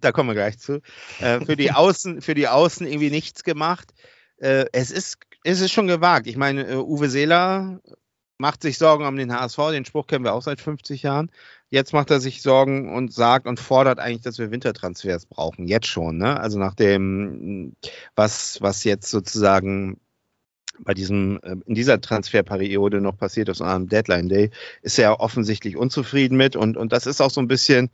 [0.00, 0.80] da kommen wir gleich zu.
[1.20, 3.92] Äh, für, die Außen, für die Außen irgendwie nichts gemacht.
[4.36, 6.28] Äh, es, ist, es ist schon gewagt.
[6.28, 7.80] Ich meine, äh, Uwe Seeler
[8.40, 9.58] macht sich Sorgen um den HSV.
[9.70, 11.30] Den Spruch kennen wir auch seit 50 Jahren.
[11.68, 15.68] Jetzt macht er sich Sorgen und sagt und fordert eigentlich, dass wir Wintertransfers brauchen.
[15.68, 16.16] Jetzt schon.
[16.16, 16.40] Ne?
[16.40, 17.76] Also nach dem,
[18.16, 20.00] was, was jetzt sozusagen
[20.78, 25.76] bei diesem, äh, in dieser Transferperiode noch passiert ist am Deadline Day, ist er offensichtlich
[25.76, 26.56] unzufrieden mit.
[26.56, 27.90] Und, und das ist auch so ein bisschen,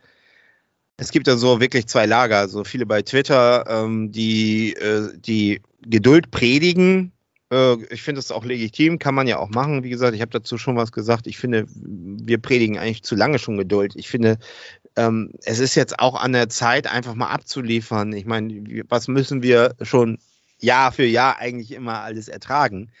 [0.95, 5.61] es gibt ja so wirklich zwei Lager, so viele bei Twitter, ähm, die, äh, die
[5.81, 7.11] Geduld predigen.
[7.51, 9.83] Äh, ich finde es auch legitim, kann man ja auch machen.
[9.83, 11.27] Wie gesagt, ich habe dazu schon was gesagt.
[11.27, 13.93] Ich finde, wir predigen eigentlich zu lange schon Geduld.
[13.95, 14.37] Ich finde,
[14.95, 18.13] ähm, es ist jetzt auch an der Zeit, einfach mal abzuliefern.
[18.13, 20.19] Ich meine, was müssen wir schon
[20.59, 22.91] Jahr für Jahr eigentlich immer alles ertragen?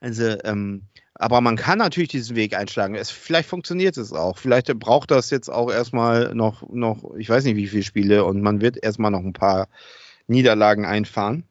[0.00, 0.82] Also, ähm,
[1.14, 2.96] aber man kann natürlich diesen Weg einschlagen.
[2.96, 4.36] Es, vielleicht funktioniert es auch.
[4.36, 8.42] Vielleicht braucht das jetzt auch erstmal noch, noch, ich weiß nicht wie viele Spiele und
[8.42, 9.68] man wird erstmal noch ein paar
[10.26, 11.44] Niederlagen einfahren.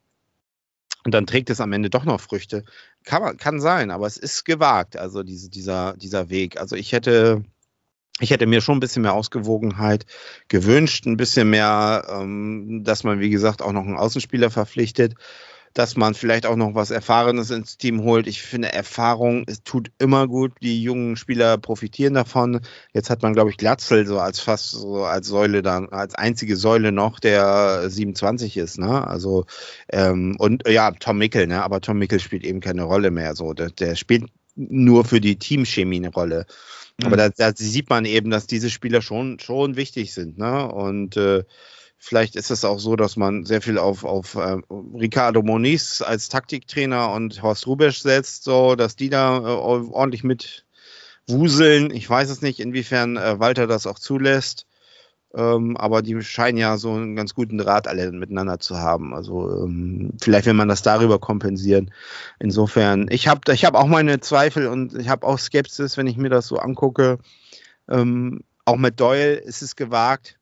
[1.06, 2.64] Und dann trägt es am Ende doch noch Früchte.
[3.04, 6.60] Kann, kann sein, aber es ist gewagt, also diese, dieser, dieser Weg.
[6.60, 7.44] Also ich hätte,
[8.20, 10.06] ich hätte mir schon ein bisschen mehr Ausgewogenheit
[10.48, 15.16] gewünscht, ein bisschen mehr, ähm, dass man, wie gesagt, auch noch einen Außenspieler verpflichtet
[15.74, 18.28] dass man vielleicht auch noch was Erfahrenes ins Team holt.
[18.28, 20.54] Ich finde, Erfahrung es tut immer gut.
[20.62, 22.62] Die jungen Spieler profitieren davon.
[22.94, 26.56] Jetzt hat man, glaube ich, Glatzel so als fast so als Säule dann, als einzige
[26.56, 29.08] Säule noch, der 27 ist, ne?
[29.08, 29.46] Also,
[29.92, 31.64] ähm, und ja, Tom Mickel, ne?
[31.64, 33.36] Aber Tom Mickel spielt eben keine Rolle mehr.
[33.36, 36.46] So, der, der spielt nur für die Teamchemie eine Rolle.
[37.04, 40.72] Aber da, da sieht man eben, dass diese Spieler schon, schon wichtig sind, ne?
[40.72, 41.44] Und äh,
[42.06, 46.28] Vielleicht ist es auch so, dass man sehr viel auf, auf äh, Ricardo Moniz als
[46.28, 50.66] Taktiktrainer und Horst Rubesch setzt, so dass die da äh, ordentlich mit
[51.28, 51.92] wuseln.
[51.92, 54.68] Ich weiß es nicht, inwiefern äh, Walter das auch zulässt.
[55.34, 59.14] Ähm, aber die scheinen ja so einen ganz guten Draht alle miteinander zu haben.
[59.14, 61.94] Also ähm, vielleicht will man das darüber kompensieren.
[62.38, 66.18] Insofern, ich habe ich hab auch meine Zweifel und ich habe auch Skepsis, wenn ich
[66.18, 67.20] mir das so angucke.
[67.88, 70.38] Ähm, auch mit Doyle ist es gewagt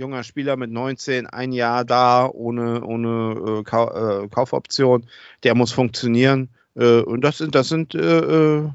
[0.00, 5.06] junger Spieler mit 19, ein Jahr da, ohne, ohne äh, Kau äh, Kaufoption.
[5.42, 6.48] Der muss funktionieren.
[6.74, 7.98] Äh, und das sind, das sind äh,
[8.58, 8.70] äh,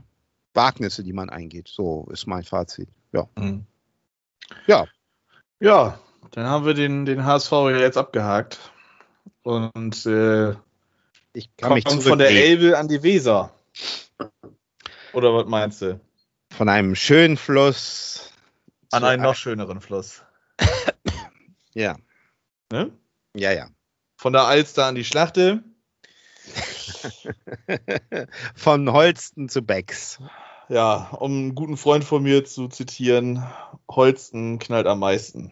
[0.53, 1.67] Wagnisse, die man eingeht.
[1.67, 2.88] So ist mein Fazit.
[3.11, 3.28] Ja.
[3.38, 3.65] Mhm.
[4.67, 4.86] Ja.
[5.59, 5.99] Ja,
[6.32, 8.59] dann haben wir den, den HSV ja jetzt abgehakt.
[9.43, 10.51] Und äh,
[11.34, 12.30] Ich kann mich von der.
[12.30, 13.51] Elbe an die Weser.
[15.13, 15.99] Oder was meinst du?
[16.55, 18.32] von einem schönen Fluss.
[18.91, 20.23] An einen noch schöneren Fluss.
[21.76, 21.97] Ja,
[22.71, 22.91] Ne?
[23.36, 23.69] ja, ja.
[24.17, 25.63] Von der Alster an die Schlachte.
[28.55, 30.19] Von Holsten zu Becks.
[30.69, 33.43] Ja, um einen guten Freund von mir zu zitieren,
[33.89, 35.51] Holsten knallt am meisten.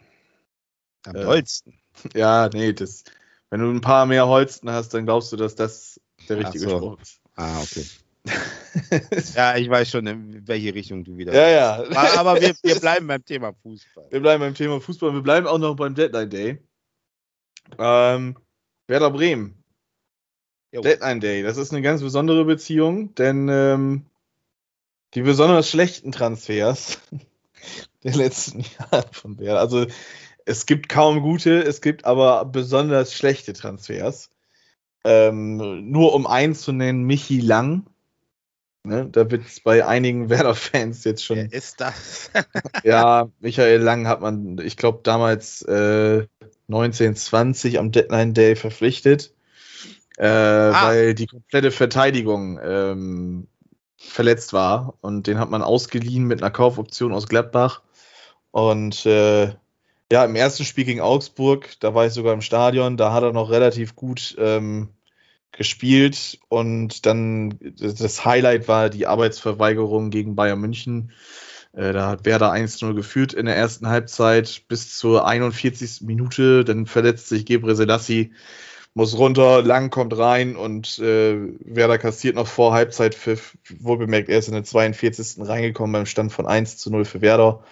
[1.06, 1.80] Am Äh, Holsten.
[2.16, 3.04] Ja, nee, das,
[3.52, 6.78] wenn du ein paar mehr Holsten hast, dann glaubst du, dass das der richtige so.
[6.78, 7.22] Spruch ist.
[7.36, 7.86] Ah, okay.
[9.36, 11.34] Ja, ich weiß schon, in welche Richtung du wieder.
[11.34, 11.84] ja, ja.
[11.96, 14.08] Aber, aber wir, wir bleiben beim Thema Fußball.
[14.10, 15.14] Wir bleiben beim Thema Fußball.
[15.14, 16.58] Wir bleiben auch noch beim Deadline Day.
[17.78, 18.36] Ähm,
[18.88, 19.64] Werder Bremen.
[20.72, 20.82] Jo.
[20.82, 21.44] Deadline Day.
[21.44, 24.06] Das ist eine ganz besondere Beziehung, denn ähm,
[25.14, 27.00] die besonders schlechten Transfers
[28.04, 29.60] der letzten Jahre von Werder.
[29.60, 29.86] Also
[30.46, 34.30] es gibt kaum gute, es gibt aber besonders schlechte Transfers.
[35.06, 37.86] Ähm, nur um einen zu nennen, Michi Lang.
[38.86, 42.32] Ne, da wird es bei einigen Werder-Fans jetzt schon Wer ist das?
[42.84, 46.28] ja, Michael Lang hat man, ich glaube, damals äh,
[46.68, 49.34] 1920 am Deadline Day verpflichtet,
[50.18, 50.88] äh, ah.
[50.88, 53.48] weil die komplette Verteidigung ähm,
[53.98, 57.82] verletzt war und den hat man ausgeliehen mit einer Kaufoption aus Gladbach
[58.52, 59.54] und äh,
[60.12, 63.32] ja, im ersten Spiel gegen Augsburg, da war ich sogar im Stadion, da hat er
[63.32, 64.90] noch relativ gut ähm,
[65.54, 71.12] gespielt und dann das Highlight war die Arbeitsverweigerung gegen Bayern München.
[71.74, 76.02] Äh, da hat Werder 1-0 geführt in der ersten Halbzeit bis zur 41.
[76.02, 76.66] Minute.
[76.66, 78.34] Dann verletzt sich Gebre Selassie,
[78.94, 83.18] muss runter, Lang kommt rein und äh, Werder kassiert noch vor Halbzeit.
[83.80, 85.48] Wohl bemerkt, er ist in der 42.
[85.48, 87.64] reingekommen beim Stand von 1 zu 0 für Werder.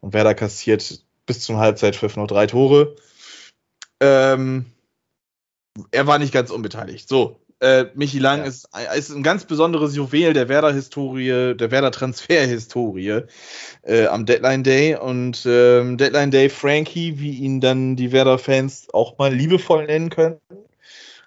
[0.00, 2.96] Und Werder kassiert bis zum Halbzeitpfiff noch drei Tore.
[4.00, 4.66] Ähm,
[5.90, 7.08] er war nicht ganz unbeteiligt.
[7.08, 8.44] So, äh, Michi Lang ja.
[8.46, 13.22] ist, ist ein ganz besonderes Juwel der Werder-Historie, der Werder-Transfer-Historie
[13.82, 14.96] äh, am Deadline Day.
[14.96, 20.40] Und ähm, Deadline Day Frankie, wie ihn dann die Werder-Fans auch mal liebevoll nennen können,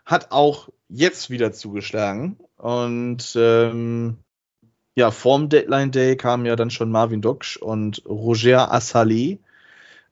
[0.06, 2.38] hat auch jetzt wieder zugeschlagen.
[2.58, 4.18] Und ähm,
[4.96, 9.38] ja, vorm Deadline Day kamen ja dann schon Marvin Doksch und Roger Assalé.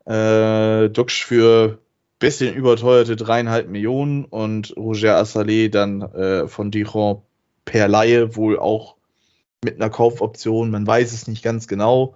[0.06, 1.80] Äh, Doksch für
[2.22, 7.22] bisschen überteuerte dreieinhalb Millionen und Roger Assalé dann äh, von Dijon
[7.66, 8.96] per Laie wohl auch
[9.64, 10.72] mit einer Kaufoption.
[10.72, 12.16] Man weiß es nicht ganz genau.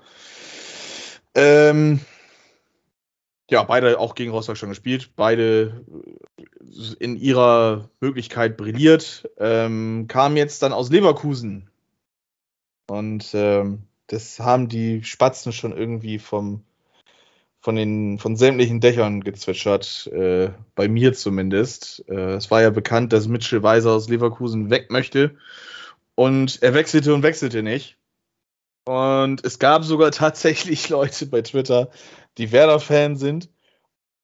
[1.33, 1.99] Ähm,
[3.49, 5.11] ja, beide auch gegen Rostock schon gespielt.
[5.15, 5.83] Beide
[6.99, 9.29] in ihrer Möglichkeit brilliert.
[9.37, 11.69] Ähm, kam jetzt dann aus Leverkusen.
[12.87, 16.63] Und ähm, das haben die Spatzen schon irgendwie vom
[17.65, 22.07] von den von sämtlichen Dächern gezwitschert, äh, bei mir zumindest.
[22.07, 25.35] Äh, es war ja bekannt, dass Mitchell Weiser aus Leverkusen weg möchte
[26.13, 27.97] und er wechselte und wechselte nicht.
[28.85, 31.89] Und es gab sogar tatsächlich Leute bei Twitter,
[32.37, 33.49] die Werder-Fan sind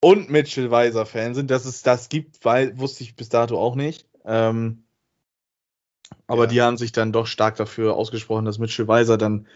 [0.02, 1.50] und Mitchell Weiser-Fan sind.
[1.50, 4.06] Dass es das gibt, weil, wusste ich bis dato auch nicht.
[4.24, 4.84] Ähm,
[6.28, 6.50] aber ja.
[6.50, 9.48] die haben sich dann doch stark dafür ausgesprochen, dass Mitchell Weiser dann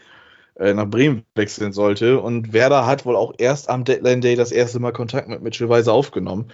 [0.58, 2.20] nach Bremen wechseln sollte.
[2.20, 5.68] Und Werder hat wohl auch erst am Deadline Day das erste Mal Kontakt mit Mitchell
[5.68, 6.50] Weiser aufgenommen.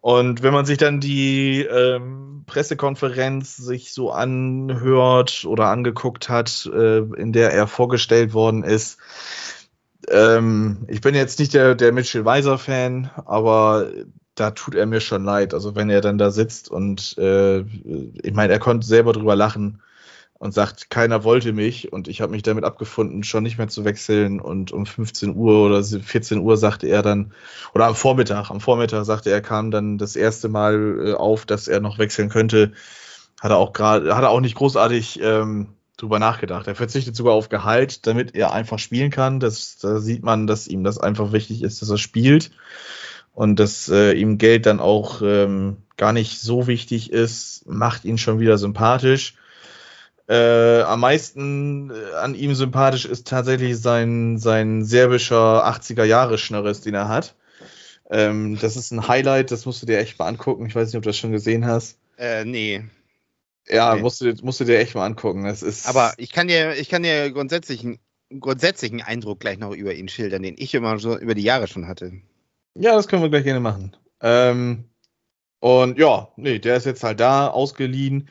[0.00, 6.98] Und wenn man sich dann die ähm, Pressekonferenz sich so anhört oder angeguckt hat, äh,
[6.98, 8.98] in der er vorgestellt worden ist,
[10.10, 13.88] ähm, ich bin jetzt nicht der, der Mitchell Weiser-Fan, aber
[14.34, 15.54] da tut er mir schon leid.
[15.54, 19.80] Also wenn er dann da sitzt und äh, ich meine, er konnte selber drüber lachen
[20.44, 23.86] und sagt, keiner wollte mich und ich habe mich damit abgefunden, schon nicht mehr zu
[23.86, 27.32] wechseln und um 15 Uhr oder 14 Uhr sagte er dann,
[27.74, 31.66] oder am Vormittag, am Vormittag sagte er, kam dann das erste Mal äh, auf, dass
[31.66, 32.72] er noch wechseln könnte.
[33.40, 36.66] Hat er auch gerade, hat er auch nicht großartig ähm, drüber nachgedacht.
[36.66, 39.40] Er verzichtet sogar auf Gehalt, damit er einfach spielen kann.
[39.40, 42.50] Das, da sieht man, dass ihm das einfach wichtig ist, dass er spielt
[43.32, 48.18] und dass äh, ihm Geld dann auch ähm, gar nicht so wichtig ist, macht ihn
[48.18, 49.36] schon wieder sympathisch.
[50.26, 57.08] Äh, am meisten äh, an ihm sympathisch ist tatsächlich sein, sein serbischer 80er-Jahre-Schnörres, den er
[57.08, 57.34] hat.
[58.10, 60.66] Ähm, das ist ein Highlight, das musst du dir echt mal angucken.
[60.66, 61.98] Ich weiß nicht, ob du das schon gesehen hast.
[62.16, 62.84] Äh, nee.
[63.68, 64.02] Ja, nee.
[64.02, 65.44] Musst, du, musst du dir echt mal angucken.
[65.44, 67.98] Das ist Aber ich kann dir, ich kann dir grundsätzlich einen
[68.40, 71.86] grundsätzlichen Eindruck gleich noch über ihn schildern, den ich immer so über die Jahre schon
[71.86, 72.12] hatte.
[72.74, 73.96] Ja, das können wir gleich gerne machen.
[74.20, 74.84] Ähm,
[75.60, 78.28] und ja, nee, der ist jetzt halt da ausgeliehen.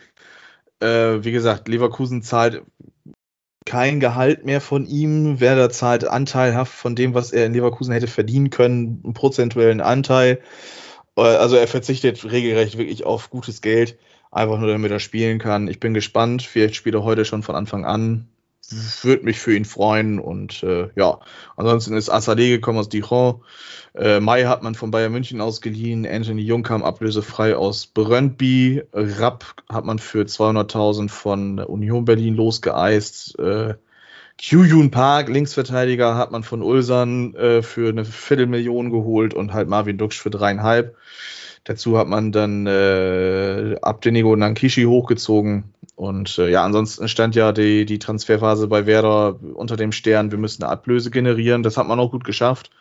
[0.83, 2.63] Äh, wie gesagt, Leverkusen zahlt
[3.65, 5.39] kein Gehalt mehr von ihm.
[5.39, 10.41] Werder zahlt anteilhaft von dem, was er in Leverkusen hätte verdienen können, einen prozentuellen Anteil.
[11.15, 13.97] Äh, also er verzichtet regelrecht wirklich auf gutes Geld,
[14.31, 15.69] einfach nur damit er spielen kann.
[15.69, 16.43] Ich bin gespannt.
[16.43, 18.27] Vielleicht spielt er heute schon von Anfang an
[18.69, 20.19] würde mich für ihn freuen.
[20.19, 21.19] Und äh, ja,
[21.55, 23.41] ansonsten ist Assadé gekommen aus Dijon.
[23.95, 26.07] Äh, Mai hat man von Bayern München ausgeliehen.
[26.07, 28.83] Anthony Jung kam ablösefrei aus Brøndby.
[28.93, 33.37] Rapp hat man für 200.000 von Union Berlin losgeeist.
[33.39, 33.75] Äh,
[34.41, 39.97] Kyujun Park, Linksverteidiger, hat man von Ulsan äh, für eine Viertelmillion geholt und halt Marvin
[39.97, 40.97] Duksch für dreieinhalb.
[41.63, 45.73] Dazu hat man dann äh, Abdenigo Nankishi hochgezogen.
[45.95, 50.37] Und äh, ja, ansonsten stand ja die, die Transferphase bei Werder unter dem Stern, wir
[50.37, 51.63] müssen eine Ablöse generieren.
[51.63, 52.71] Das hat man auch gut geschafft.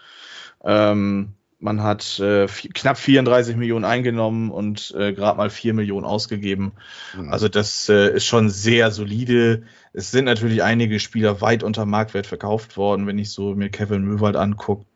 [0.64, 6.72] Ähm, man hat äh, knapp 34 Millionen eingenommen und äh, gerade mal 4 Millionen ausgegeben.
[7.16, 7.30] Mhm.
[7.30, 9.62] Also das äh, ist schon sehr solide.
[9.92, 14.02] Es sind natürlich einige Spieler weit unter Marktwert verkauft worden, wenn ich so mir Kevin
[14.02, 14.86] Möwald angucke,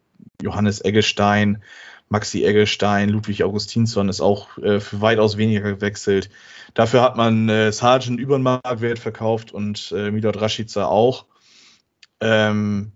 [0.42, 1.62] Johannes Eggestein,
[2.08, 6.30] Maxi Eggestein, Ludwig Augustinsson ist auch äh, für weitaus weniger gewechselt.
[6.74, 11.26] Dafür hat man äh, Sargent über den Marktwert verkauft und äh, Milot Rashica auch.
[12.20, 12.92] Ähm,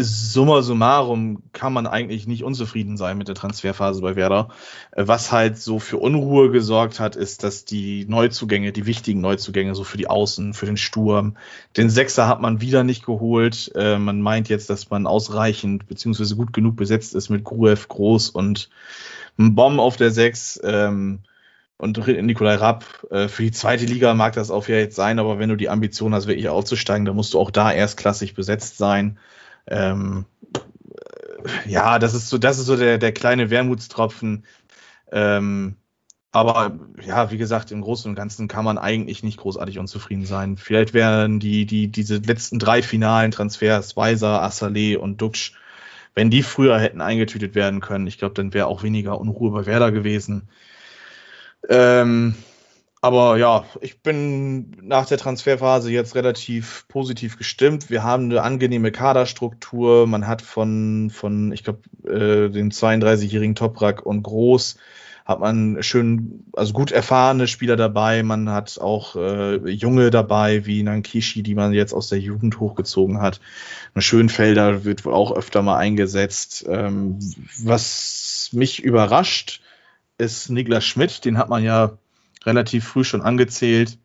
[0.00, 4.48] summa summarum kann man eigentlich nicht unzufrieden sein mit der Transferphase bei Werder.
[4.92, 9.74] Äh, was halt so für Unruhe gesorgt hat, ist, dass die Neuzugänge, die wichtigen Neuzugänge,
[9.74, 11.36] so für die Außen, für den Sturm,
[11.76, 13.72] den Sechser hat man wieder nicht geholt.
[13.74, 18.30] Äh, man meint jetzt, dass man ausreichend beziehungsweise gut genug besetzt ist mit Gruev, Groß
[18.30, 18.68] und
[19.38, 20.60] einem Bomb auf der Sechs.
[20.62, 21.20] Ähm,
[21.78, 22.84] und Nikolai Rapp.
[23.10, 25.68] Äh, für die zweite Liga mag das auch ja jetzt sein, aber wenn du die
[25.68, 29.18] Ambition hast, wirklich aufzusteigen, dann musst du auch da erstklassig besetzt sein.
[29.66, 30.26] Ähm,
[31.66, 34.44] ja, das ist so, das ist so der, der kleine Wermutstropfen.
[35.10, 35.76] Ähm,
[36.30, 40.56] aber ja, wie gesagt, im Großen und Ganzen kann man eigentlich nicht großartig unzufrieden sein.
[40.56, 45.52] Vielleicht wären die, die, diese letzten drei finalen Transfers, Weiser, Assalé und Duxch,
[46.14, 49.66] wenn die früher hätten eingetütet werden können, ich glaube, dann wäre auch weniger Unruhe bei
[49.66, 50.48] Werder gewesen.
[51.68, 52.34] Ähm,
[53.02, 57.90] aber ja, ich bin nach der Transferphase jetzt relativ positiv gestimmt.
[57.90, 60.06] Wir haben eine angenehme Kaderstruktur.
[60.06, 64.76] Man hat von, von ich glaube, äh, den 32-jährigen Toprak und Groß
[65.24, 68.22] hat man schön, also gut erfahrene Spieler dabei.
[68.22, 73.20] Man hat auch äh, Junge dabei, wie Nankishi, die man jetzt aus der Jugend hochgezogen
[73.20, 73.40] hat.
[73.96, 76.66] Schönfelder wird wohl auch öfter mal eingesetzt.
[76.68, 77.18] Ähm,
[77.64, 79.60] was mich überrascht,
[80.18, 81.24] ist Niklas Schmidt.
[81.24, 81.98] Den hat man ja
[82.46, 83.98] relativ früh schon angezählt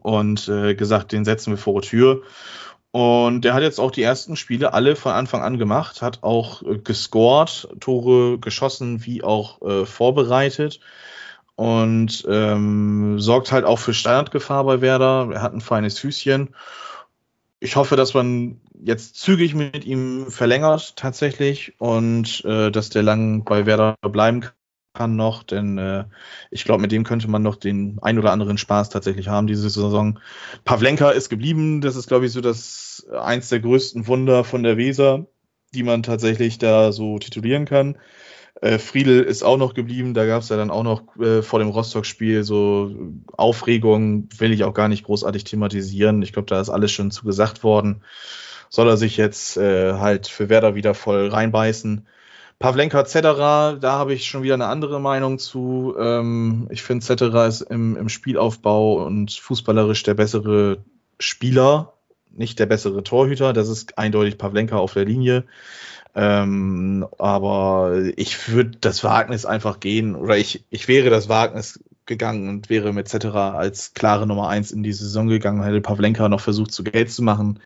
[0.00, 2.22] und äh, gesagt, den setzen wir vor die Tür.
[2.92, 6.62] Und der hat jetzt auch die ersten Spiele alle von Anfang an gemacht, hat auch
[6.62, 10.80] äh, gescored, Tore geschossen wie auch äh, vorbereitet
[11.56, 15.30] und ähm, sorgt halt auch für Standardgefahr bei Werder.
[15.32, 16.54] Er hat ein feines Füßchen.
[17.60, 23.44] Ich hoffe, dass man jetzt zügig mit ihm verlängert tatsächlich und äh, dass der lang
[23.44, 24.44] bei Werder bleiben
[24.94, 26.04] kann noch, denn äh,
[26.50, 29.68] ich glaube, mit dem könnte man noch den ein oder anderen Spaß tatsächlich haben diese
[29.70, 30.18] Saison.
[30.64, 34.76] Pavlenka ist geblieben, das ist, glaube ich, so das eins der größten Wunder von der
[34.76, 35.26] Weser,
[35.74, 37.96] die man tatsächlich da so titulieren kann.
[38.60, 41.58] Äh, Friedel ist auch noch geblieben, da gab es ja dann auch noch äh, vor
[41.58, 42.94] dem Rostock-Spiel so
[43.32, 46.20] Aufregung, will ich auch gar nicht großartig thematisieren.
[46.20, 48.02] Ich glaube, da ist alles schon zugesagt worden.
[48.68, 52.06] Soll er sich jetzt äh, halt für Werder wieder voll reinbeißen.
[52.62, 55.96] Pavlenka Cetera, da habe ich schon wieder eine andere Meinung zu.
[55.98, 60.78] Ähm, ich finde, Cetera ist im, im Spielaufbau und fußballerisch der bessere
[61.18, 61.94] Spieler,
[62.30, 63.52] nicht der bessere Torhüter.
[63.52, 65.42] Das ist eindeutig Pavlenka auf der Linie.
[66.14, 72.48] Ähm, aber ich würde das Wagnis einfach gehen, oder ich, ich wäre das Wagnis gegangen
[72.48, 76.40] und wäre mit Cetera als klare Nummer eins in die Saison gegangen, hätte Pavlenka noch
[76.40, 77.58] versucht, zu Geld zu machen.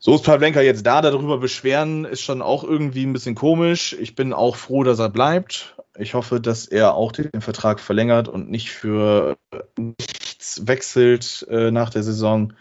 [0.00, 3.96] So ist Pavlenka jetzt da, darüber beschweren, ist schon auch irgendwie ein bisschen komisch.
[3.98, 5.76] Ich bin auch froh, dass er bleibt.
[5.98, 9.36] Ich hoffe, dass er auch den Vertrag verlängert und nicht für
[9.76, 12.52] nichts wechselt äh, nach der Saison.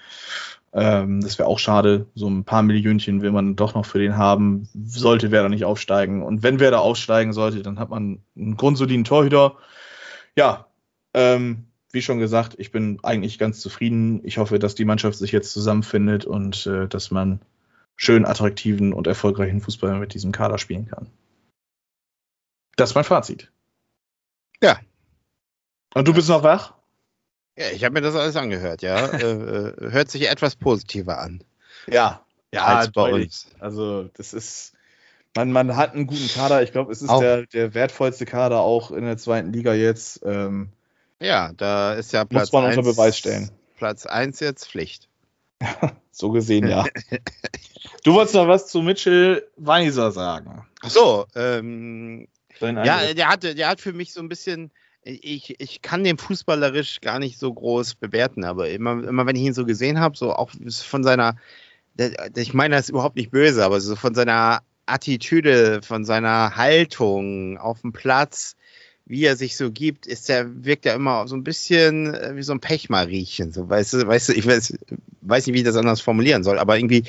[0.73, 2.07] Ähm, das wäre auch schade.
[2.15, 4.67] So ein paar Millionchen will man doch noch für den haben.
[4.85, 6.23] Sollte Werder nicht aufsteigen.
[6.23, 9.57] Und wenn Werder aufsteigen sollte, dann hat man einen grundsoliden Torhüter.
[10.35, 10.65] Ja,
[11.13, 14.21] ähm, wie schon gesagt, ich bin eigentlich ganz zufrieden.
[14.23, 17.41] Ich hoffe, dass die Mannschaft sich jetzt zusammenfindet und äh, dass man
[17.95, 21.09] schön attraktiven und erfolgreichen Fußball mit diesem Kader spielen kann.
[22.75, 23.51] Das ist mein Fazit.
[24.61, 24.79] Ja.
[25.93, 26.73] Und du bist noch wach?
[27.57, 29.07] Ja, ich habe mir das alles angehört, ja.
[29.07, 31.43] äh, äh, hört sich etwas positiver an.
[31.87, 32.23] Ja,
[32.53, 33.47] ja, als bei uns.
[33.59, 34.73] Also, das ist,
[35.35, 36.61] man, man hat einen guten Kader.
[36.61, 40.21] Ich glaube, es ist der, der wertvollste Kader auch in der zweiten Liga jetzt.
[40.23, 40.71] Ähm,
[41.21, 43.49] ja, da ist ja Platz Muss man unter Beweis stellen.
[43.77, 45.07] Platz 1 jetzt Pflicht.
[46.11, 46.85] so gesehen, ja.
[48.03, 50.67] du wolltest noch was zu Mitchell Weiser sagen.
[50.81, 52.27] Ach so, ähm,
[52.59, 54.71] ja, der hat, der hat für mich so ein bisschen,
[55.03, 59.43] ich, ich kann den fußballerisch gar nicht so groß bewerten, aber immer, immer wenn ich
[59.43, 61.35] ihn so gesehen habe, so auch von seiner,
[62.35, 67.57] ich meine das ist überhaupt nicht böse, aber so von seiner Attitüde, von seiner Haltung
[67.57, 68.55] auf dem Platz,
[69.07, 72.43] wie er sich so gibt, ist der, wirkt er immer so ein bisschen äh, wie
[72.43, 73.53] so ein Pechmariechen.
[73.53, 74.77] So, weißt du, weißt du, ich weiß,
[75.21, 77.03] weiß nicht, wie ich das anders formulieren soll, aber irgendwie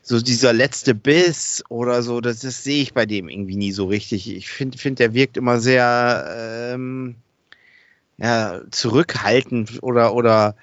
[0.00, 3.86] so dieser letzte Biss oder so, das, das sehe ich bei dem irgendwie nie so
[3.86, 4.30] richtig.
[4.34, 7.16] Ich finde, find, der wirkt immer sehr ähm,
[8.16, 10.56] ja, zurückhaltend oder, oder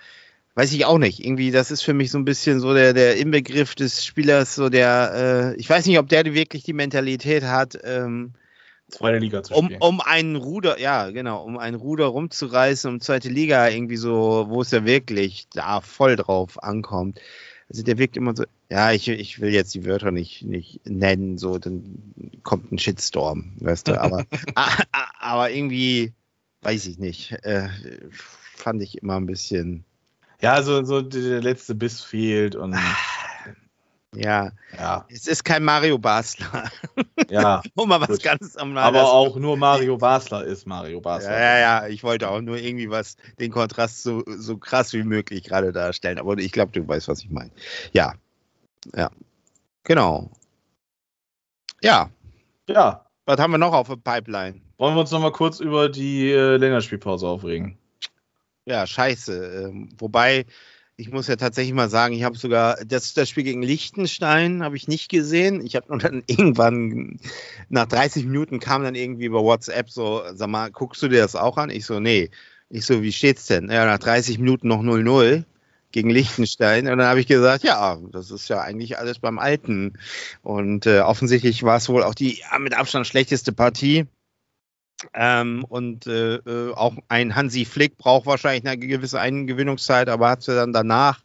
[0.55, 1.23] weiß ich auch nicht.
[1.23, 4.69] Irgendwie, das ist für mich so ein bisschen so der, der Inbegriff des Spielers, so
[4.69, 8.33] der, äh, ich weiß nicht, ob der wirklich die Mentalität hat, ähm,
[8.89, 9.81] zweite Liga zu spielen.
[9.81, 14.45] Um, um einen Ruder, ja, genau, um einen Ruder rumzureißen, um zweite Liga irgendwie so,
[14.49, 17.19] wo es ja wirklich da voll drauf ankommt.
[17.69, 21.37] Also der wirkt immer so, ja, ich, ich will jetzt die Wörter nicht, nicht nennen,
[21.37, 22.13] so, dann
[22.43, 24.25] kommt ein Shitstorm, weißt du, aber,
[25.19, 26.13] aber irgendwie,
[26.61, 27.69] weiß ich nicht, äh,
[28.55, 29.85] fand ich immer ein bisschen.
[30.41, 32.75] Ja, so, so der letzte Biss fehlt und.
[34.15, 36.71] Ja, Ja, es ist kein Mario Basler.
[37.29, 37.61] ja.
[37.75, 38.23] um mal was Gut.
[38.23, 41.31] ganz am Aber auch nur Mario Basler ist Mario Basler.
[41.31, 45.03] Ja, ja, ja, ich wollte auch nur irgendwie was, den Kontrast so, so krass wie
[45.03, 46.17] möglich gerade darstellen.
[46.17, 47.51] Aber ich glaube, du weißt, was ich meine.
[47.93, 48.15] Ja.
[48.95, 49.11] Ja.
[49.83, 50.31] Genau.
[51.81, 52.09] Ja.
[52.67, 53.05] ja.
[53.25, 54.59] Was haben wir noch auf der Pipeline?
[54.77, 57.77] Wollen wir uns noch mal kurz über die äh, Länderspielpause aufregen?
[58.65, 59.65] Ja, scheiße.
[59.65, 60.45] Ähm, wobei,
[60.99, 64.75] ich muss ja tatsächlich mal sagen, ich habe sogar das, das Spiel gegen Liechtenstein habe
[64.75, 65.65] ich nicht gesehen.
[65.65, 67.19] Ich habe nur dann irgendwann
[67.69, 71.37] nach 30 Minuten kam dann irgendwie über WhatsApp so, sag mal, guckst du dir das
[71.37, 71.69] auch an?
[71.69, 72.29] Ich so, nee.
[72.69, 73.71] Ich so, wie steht's denn?
[73.71, 75.45] Ja, nach 30 Minuten noch 0-0
[75.93, 76.87] gegen Liechtenstein.
[76.87, 79.93] Und dann habe ich gesagt, ja, das ist ja eigentlich alles beim Alten.
[80.43, 84.05] Und äh, offensichtlich war es wohl auch die mit Abstand schlechteste Partie.
[85.13, 90.39] Ähm, und äh, äh, auch ein Hansi Flick braucht wahrscheinlich eine gewisse Eingewinnungszeit, aber hat
[90.39, 91.21] es ja dann danach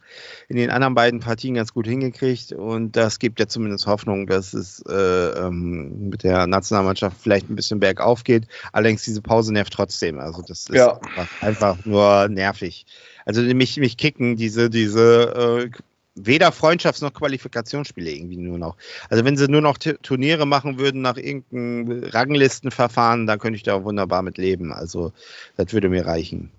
[0.49, 2.53] in den anderen beiden Partien ganz gut hingekriegt.
[2.53, 7.57] Und das gibt ja zumindest Hoffnung, dass es äh, ähm, mit der Nationalmannschaft vielleicht ein
[7.57, 8.47] bisschen bergauf geht.
[8.73, 10.19] Allerdings diese Pause nervt trotzdem.
[10.21, 11.01] Also das ist Ja.
[11.01, 12.87] einfach, einfach nur nervig.
[13.27, 15.79] Also mich, mich kicken diese, diese äh,
[16.15, 18.77] weder Freundschafts- noch Qualifikationsspiele irgendwie nur noch.
[19.11, 23.85] Also wenn sie nur noch Turniere machen würden nach irgendeinem Ranglistenverfahren, dann könnte ich da
[23.85, 24.73] wunderbar mit leben.
[24.73, 25.13] Also
[25.57, 26.51] das würde mir reichen.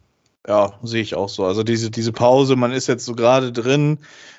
[0.48, 1.46] Ja, sehe ich auch so.
[1.46, 3.98] Also diese, diese Pause, man ist jetzt so gerade drin.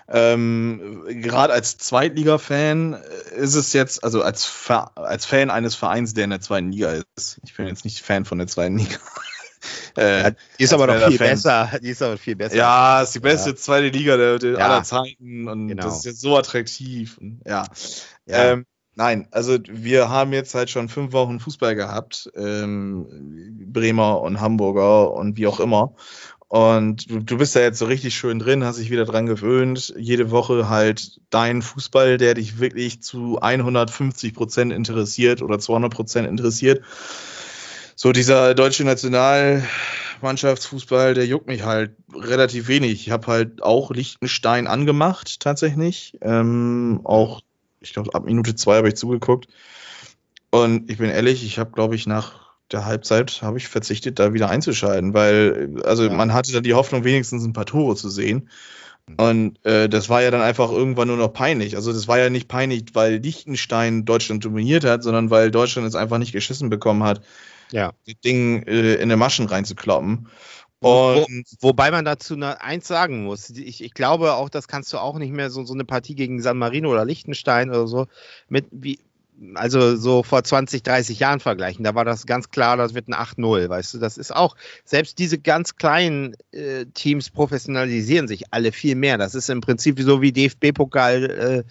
[0.08, 6.24] Ähm, gerade als Zweitliga-Fan äh, ist es jetzt, also als, als Fan eines Vereins, der
[6.24, 7.40] in der zweiten Liga ist.
[7.44, 8.98] Ich bin jetzt nicht Fan von der zweiten Liga.
[9.96, 11.28] Äh, Die ist aber noch viel Fan.
[11.30, 11.70] besser.
[11.82, 12.56] Die ist aber viel besser.
[12.56, 14.58] Ja, ist die beste zweite Liga der, der Ja.
[14.58, 15.82] aller Zeiten und Genau.
[15.84, 17.18] das ist jetzt so attraktiv.
[17.18, 17.64] Und, ja.
[18.26, 18.52] Ja.
[18.52, 23.06] Ähm, nein, also wir haben jetzt halt schon fünf Wochen Fußball gehabt, ähm,
[23.72, 25.94] Bremer und Hamburger und wie auch immer.
[26.48, 29.92] Und du, du bist da jetzt so richtig schön drin, hast dich wieder dran gewöhnt.
[29.98, 36.28] Jede Woche halt dein Fußball, der dich wirklich zu 150 Prozent interessiert oder 200 Prozent
[36.28, 36.84] interessiert.
[37.98, 43.06] So dieser deutsche Nationalmannschaftsfußball, der juckt mich halt relativ wenig.
[43.06, 46.18] Ich habe halt auch Liechtenstein angemacht, tatsächlich.
[46.20, 47.40] Ähm, auch,
[47.80, 49.48] ich glaube, ab Minute zwei habe ich zugeguckt.
[50.50, 52.34] Und ich bin ehrlich, ich habe, glaube ich, nach
[52.70, 56.12] der Halbzeit habe ich verzichtet, da wieder einzuschalten, weil, also Ja.
[56.12, 58.50] man hatte dann die Hoffnung, wenigstens ein paar Tore zu sehen.
[59.16, 61.76] Und äh, das war ja dann einfach irgendwann nur noch peinlich.
[61.76, 65.94] Also das war ja nicht peinlich, weil Liechtenstein Deutschland dominiert hat, sondern weil Deutschland es
[65.94, 67.22] einfach nicht geschissen bekommen hat,
[67.72, 67.92] Ja.
[68.06, 70.28] das Ding äh, in den Maschen reinzukloppen.
[70.80, 73.50] Und wobei man dazu eins sagen muss.
[73.50, 76.40] Ich, ich glaube auch, das kannst du auch nicht mehr so, so eine Partie gegen
[76.42, 78.06] San Marino oder Liechtenstein oder so
[78.48, 78.98] mit wie,
[79.54, 81.84] also so vor 20, 30 Jahren vergleichen.
[81.84, 83.98] Da war das ganz klar, das wird ein 8-0, weißt du.
[83.98, 89.18] Das ist auch, selbst diese ganz kleinen äh, Teams professionalisieren sich alle viel mehr.
[89.18, 91.24] Das ist im Prinzip so wie DFB-Pokal.
[91.24, 91.64] Äh,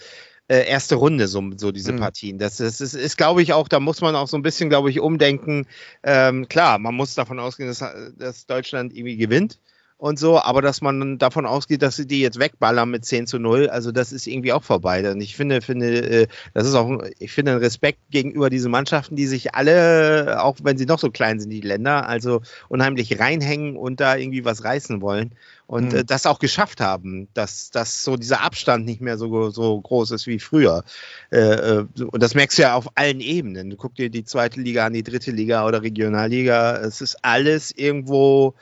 [0.47, 1.97] äh, erste Runde, so, so diese Mhm.
[1.97, 2.37] Partien.
[2.37, 4.89] Das, das ist, ist glaube ich, auch, da muss man auch so ein bisschen, glaube
[4.89, 5.67] ich, umdenken.
[6.03, 7.83] Ähm, klar, man muss davon ausgehen, dass,
[8.17, 9.59] dass Deutschland irgendwie gewinnt
[9.97, 13.39] und so, aber dass man davon ausgeht, dass sie die jetzt wegballern mit 10 zu
[13.39, 15.09] 0, also das ist irgendwie auch vorbei.
[15.09, 19.15] Und ich finde, finde, äh, das ist auch, ich finde ein Respekt gegenüber diesen Mannschaften,
[19.15, 23.77] die sich alle, auch wenn sie noch so klein sind, die Länder, also unheimlich reinhängen
[23.77, 25.31] und da irgendwie was reißen wollen
[25.65, 25.99] und Mhm.
[25.99, 30.11] äh, das auch geschafft haben, dass, dass so dieser Abstand nicht mehr so, so groß
[30.11, 30.83] ist wie früher.
[31.31, 33.69] Äh, und das merkst du ja auf allen Ebenen.
[33.69, 36.77] Du guck dir die zweite Liga an, die dritte Liga oder Regionalliga.
[36.77, 38.55] Es ist alles irgendwo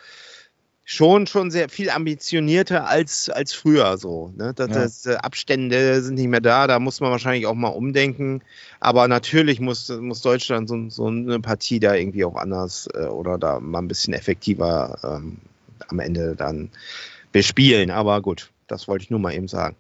[0.86, 4.34] schon schon sehr viel ambitionierter als, als früher so.
[4.36, 4.54] Ne?
[4.54, 4.74] Das, Ja.
[4.84, 8.42] das, äh, Abstände sind nicht mehr da, da muss man wahrscheinlich auch mal umdenken.
[8.82, 13.38] Aber natürlich muss, muss Deutschland so, so eine Partie da irgendwie auch anders äh, oder
[13.38, 15.38] da mal ein bisschen effektiver ähm,
[15.88, 16.70] am Ende dann
[17.32, 17.90] bespielen.
[17.90, 19.76] Aber gut, das wollte ich nur mal eben sagen.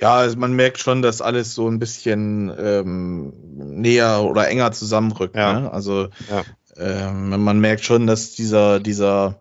[0.00, 5.34] ja, also man merkt schon, dass alles so ein bisschen ähm, näher oder enger zusammenrückt.
[5.36, 5.60] Ja.
[5.60, 5.72] Ne?
[5.72, 6.44] Also Ja.
[6.76, 9.40] ähm, man merkt schon, dass dieser, dieser,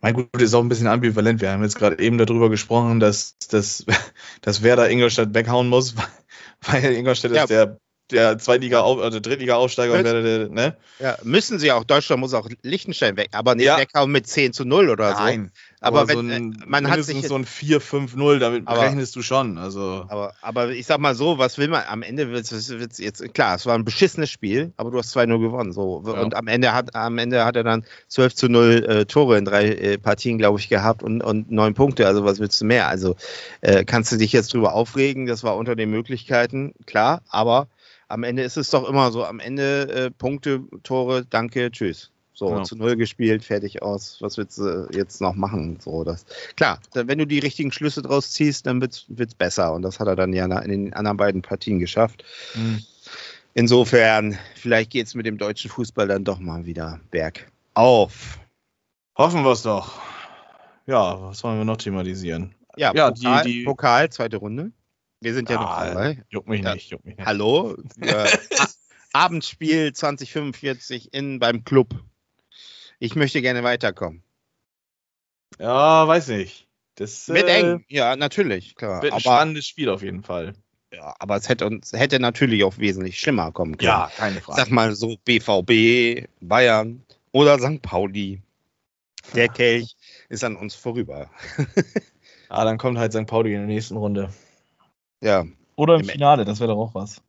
[0.00, 1.40] mein gut, ist auch ein bisschen ambivalent.
[1.40, 3.84] Wir haben jetzt gerade eben darüber gesprochen, dass, dass,
[4.42, 5.94] dass Werder Ingolstadt weghauen muss,
[6.62, 7.42] weil Ingolstadt Ja.
[7.42, 7.78] ist der,
[8.10, 10.76] der Zweitliga, also Drittliga-Aufsteiger und Werder, der, ne?
[10.98, 11.84] Ja, müssen sie auch.
[11.84, 13.78] Deutschland muss auch Liechtenstein weg, aber nicht Ja.
[13.78, 15.22] weghauen mit 10 zu 0 oder so.
[15.22, 15.52] Nein.
[15.80, 19.22] Aber, so wenn, ein, äh, man hat sich so ein 4-5-0, damit Aber- rechnest du
[19.22, 19.58] schon.
[19.58, 20.06] Also.
[20.08, 21.84] Aber, aber ich sag mal so, was will man?
[21.88, 25.38] Am Ende wird es jetzt, klar, es war ein beschissenes Spiel, aber du hast 2-0
[25.38, 25.72] gewonnen.
[25.72, 26.02] So.
[26.06, 26.20] Ja.
[26.20, 29.44] Und am Ende, hat, am Ende hat er dann 12 zu 0 äh, Tore in
[29.44, 32.06] drei äh, Partien, glaube ich, gehabt und, und neun Punkte.
[32.06, 32.88] Also was willst du mehr?
[32.88, 33.16] Also
[33.60, 37.68] äh, kannst du dich jetzt drüber aufregen, das war unter den Möglichkeiten, klar, aber
[38.08, 42.10] am Ende ist es doch immer so, am Ende äh, Punkte, Tore, danke, tschüss.
[42.38, 42.62] So, Ja.
[42.62, 44.18] zu Null gespielt, fertig aus.
[44.20, 45.78] Was willst du jetzt noch machen?
[45.80, 46.24] So, das,
[46.54, 49.72] klar, wenn du die richtigen Schlüsse draus ziehst, dann wird's wird's besser.
[49.74, 52.22] Und das hat er dann ja in den anderen beiden Partien geschafft.
[52.52, 52.80] Hm.
[53.54, 58.38] Insofern, vielleicht geht's mit dem deutschen Fußball dann doch mal wieder bergauf.
[59.16, 60.00] Hoffen wir es doch.
[60.86, 62.54] Ja, was wollen wir noch thematisieren?
[62.76, 64.70] Ja, Ja, Pokal, die- die- Pokal, zweite Runde.
[65.20, 66.22] Wir sind ja noch Ah, dabei.
[66.28, 66.74] Juckt mich Ja.
[66.74, 67.26] nicht, juckt mich nicht.
[67.26, 67.76] Hallo?
[69.12, 71.94] Abendspiel 2045 in beim Club.
[72.98, 74.22] Ich möchte gerne weiterkommen.
[75.58, 76.68] Ja, weiß nicht.
[76.96, 79.02] Das Mit äh, eng, ja, natürlich, klar.
[79.02, 80.54] wird ein Aber, spannendes Spiel auf jeden Fall.
[80.92, 84.08] ja, aber es hätte uns hätte natürlich auch wesentlich schlimmer kommen können.
[84.16, 87.80] keine Ich sag mal so BVB, Bayern oder St.
[87.82, 88.42] Pauli.
[89.34, 89.96] Der Kelch
[90.28, 91.30] ist an uns vorüber.
[92.50, 93.26] Ah, dann kommt halt St.
[93.26, 94.32] Pauli in der nächsten Runde.
[95.20, 95.44] Ja,
[95.76, 97.20] Oder im Im- Finale, das wäre doch auch was.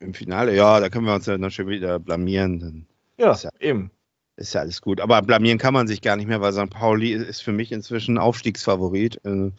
[0.00, 2.58] im Finale, ja, da können wir uns ja noch schon wieder blamieren.
[2.58, 2.86] Dann
[3.18, 3.92] Ja, ja- eben.
[4.36, 5.00] Ist ja alles gut.
[5.00, 6.70] Aber blamieren kann man sich gar nicht mehr, weil St.
[6.70, 9.20] Pauli ist für mich inzwischen Aufstiegsfavorit.
[9.24, 9.50] Äh,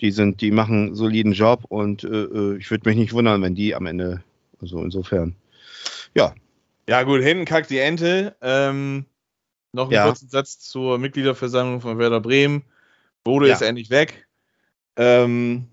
[0.00, 3.42] Die sind, die machen einen soliden Job und äh, äh, ich würde mich nicht wundern,
[3.42, 4.22] wenn die am Ende,
[4.60, 5.36] also insofern.
[6.14, 6.34] Ja,
[6.88, 8.36] Ja, gut, hinten kackt die Ente.
[8.40, 9.06] Ähm,
[9.72, 10.04] noch einen Ja.
[10.04, 12.64] kurzen Satz zur Mitgliederversammlung von Werder Bremen.
[13.24, 13.54] Bode Ja.
[13.54, 14.26] ist endlich weg.
[14.96, 15.68] Ähm,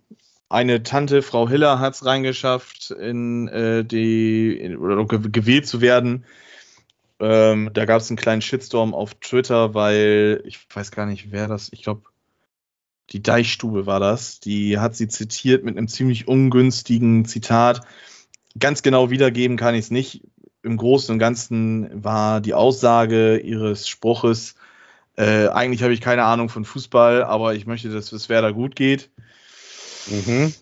[0.49, 5.81] eine Tante, Frau Hiller, hat es reingeschafft, in äh, die in, oder ge gewählt zu
[5.81, 6.25] werden.
[7.23, 11.47] Ähm, da gab es einen kleinen Shitstorm auf Twitter, weil ich weiß gar nicht, wer
[11.47, 12.03] das, ich glaube,
[13.11, 14.39] die Deichstube war das.
[14.39, 17.81] Die hat sie zitiert mit einem ziemlich ungünstigen Zitat.
[18.59, 20.23] Ganz genau wiedergeben kann ich es nicht
[20.63, 24.55] im Großen und Ganzen war die Aussage ihres Spruches,
[25.15, 28.75] äh, eigentlich habe ich keine Ahnung von Fußball, aber ich möchte, dass es Werder gut
[28.75, 29.09] geht.
[30.07, 30.53] mhm.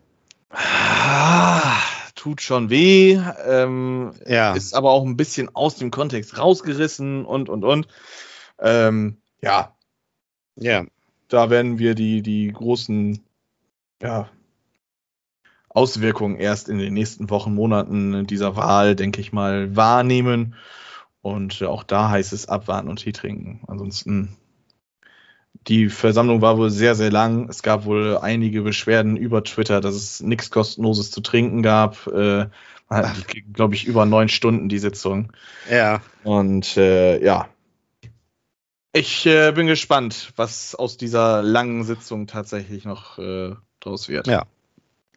[0.50, 1.51] Ah,
[2.22, 7.50] tut schon weh, ähm, ja, ist aber auch ein bisschen aus dem Kontext rausgerissen und,
[7.50, 7.88] und, und.
[8.60, 9.76] Ähm, ja,
[10.56, 10.86] ja,
[11.30, 13.24] da werden wir die, die großen
[14.04, 14.30] ja,
[15.70, 20.54] Auswirkungen erst in den nächsten Wochen, Monaten dieser Wahl, denke ich mal, wahrnehmen.
[21.24, 23.64] Und auch da heißt es abwarten und Tee trinken.
[23.66, 24.38] Ansonsten,
[25.68, 27.48] die Versammlung war wohl sehr, sehr lang.
[27.50, 32.08] Es gab wohl einige Beschwerden über Twitter, dass es nichts Kostenloses zu trinken gab.
[32.08, 32.48] Äh,
[33.54, 35.32] glaube ich, über neun Stunden die Sitzung.
[35.70, 36.02] ja.
[36.24, 37.48] Und äh, ja,
[38.94, 44.28] ich äh, bin gespannt, was aus dieser langen Sitzung tatsächlich noch äh, draus wird.
[44.28, 44.46] Ja.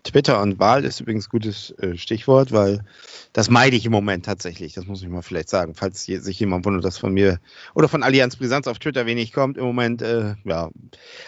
[0.04, 2.84] Twitter und Wahl ist übrigens ein gutes äh, Stichwort, weil
[3.32, 4.74] das meide ich im Moment tatsächlich.
[4.74, 7.40] Das muss ich mal vielleicht sagen, falls je- sich jemand wundert, dass von mir
[7.74, 9.56] oder von Allianz Brisanz auf Twitter wenig kommt.
[9.58, 10.70] Im Moment, äh, ja,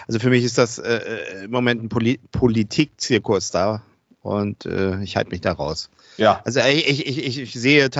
[0.07, 3.83] also für mich ist das äh, äh, im Moment ein Poli Politikzirkus da
[4.23, 5.91] und äh, ich halte mich da raus.
[6.19, 7.91] Ja, Also ich, ich, ich, ich sehe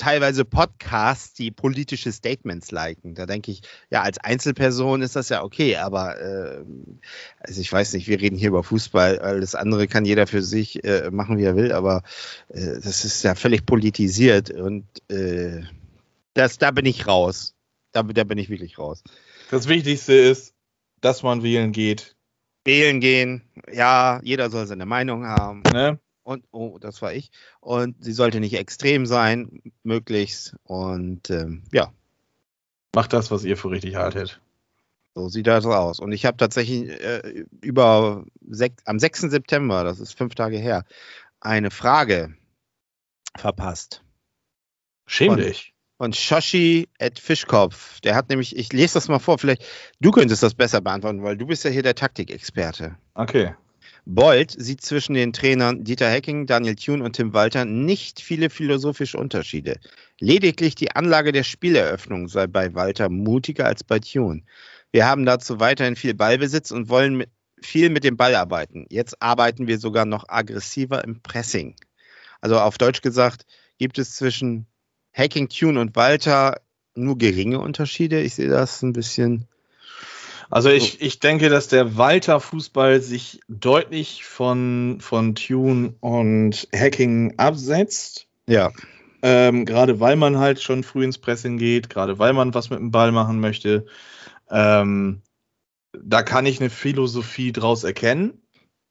[0.00, 3.14] teilweise Podcasts, die politische Statements liken.
[3.14, 6.64] Da denke ich, ja, als Einzelperson ist das ja okay, aber äh,
[7.40, 10.82] also ich weiß nicht, wir reden hier über Fußball, alles andere kann jeder für sich
[10.84, 12.02] äh, machen, wie er will, aber
[12.48, 15.64] äh, das ist ja völlig politisiert und äh,
[16.32, 17.54] das, da bin ich raus.
[17.92, 19.02] Da, da bin ich wirklich raus.
[19.50, 20.54] das Wichtigste ist,
[21.02, 22.16] dass man wählen geht.
[22.64, 25.62] Wählen gehen, ja, jeder soll seine Meinung haben.
[25.72, 25.98] Ne?
[26.22, 27.30] Und, oh, das war ich.
[27.60, 30.56] Und sie sollte nicht extrem sein, möglichst.
[30.64, 31.92] Und ähm, ja,
[32.94, 34.40] Macht das, was ihr für richtig haltet.
[35.14, 36.00] so sieht das aus.
[36.00, 38.24] Und ich habe tatsächlich äh, über
[38.84, 39.20] am 6.
[39.22, 40.84] September, das ist fünf Tage her,
[41.40, 42.34] eine Frage
[43.36, 44.02] verpasst.
[45.06, 45.74] Schäm dich.
[45.98, 48.00] Von Shoshi at Fischkopf.
[48.00, 49.64] Der hat nämlich, ich lese das mal vor, vielleicht
[50.00, 52.96] du könntest das besser beantworten, weil du bist ja hier der Taktikexperte.
[53.14, 53.54] Okay.
[54.14, 59.16] Bold sieht zwischen den Trainern Dieter Hecking, Daniel Thune und Tim Walter nicht viele philosophische
[59.16, 59.78] Unterschiede.
[60.18, 64.42] Lediglich die Anlage der Spieleröffnung sei bei Walter mutiger als bei Thune.
[64.90, 67.30] Wir haben dazu weiterhin viel Ballbesitz und wollen mit,
[67.62, 68.84] viel mit dem Ball arbeiten.
[68.90, 71.76] Jetzt arbeiten wir sogar noch aggressiver im Pressing.
[72.40, 73.46] Also auf Deutsch gesagt,
[73.78, 74.66] gibt es zwischen
[75.12, 76.60] Hacking, Tune und Walter
[76.96, 78.20] nur geringe Unterschiede.
[78.20, 79.46] Ich sehe das ein bisschen.
[80.50, 87.34] Also ich, ich denke, dass der Walter Fußball sich deutlich von, von Tune und Hacking
[87.38, 88.26] absetzt.
[88.48, 88.72] Ja,
[89.22, 92.80] Ähm, gerade weil man halt schon früh ins Pressing geht, gerade weil man was mit
[92.80, 93.86] dem Ball machen möchte.
[94.50, 95.22] Ähm,
[95.92, 98.42] da kann ich eine Philosophie draus erkennen.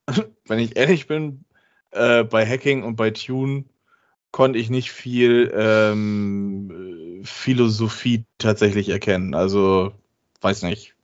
[0.46, 1.44] Wenn ich ehrlich bin,
[1.90, 3.64] äh, bei Hacking und bei Tune
[4.30, 9.34] konnte ich nicht viel ähm, äh, Philosophie tatsächlich erkennen.
[9.34, 9.92] Also,
[10.40, 10.94] weiß nicht.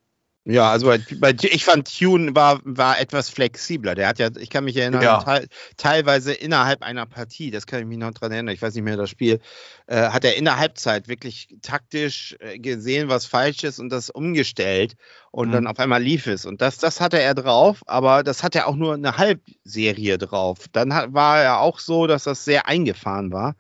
[0.49, 3.97] Ja, also bei, bei, ich fand Tune war, war etwas flexibler.
[3.97, 5.19] Der hat ja, ich kann mich erinnern, Ja.
[5.19, 8.85] teil, teilweise innerhalb einer Partie, das kann ich mich noch dran erinnern, ich weiß nicht
[8.85, 9.41] mehr das Spiel,
[9.89, 14.09] äh, hat er in der Halbzeit wirklich taktisch äh, gesehen, was falsch ist und das
[14.09, 14.95] umgestellt
[15.33, 15.53] und Mhm.
[15.53, 16.47] dann auf einmal lief es.
[16.47, 20.67] Und das, das hatte er drauf, aber das hat er auch nur eine Halbserie drauf.
[20.71, 23.57] Dann hat, war er auch so, dass das sehr eingefahren war.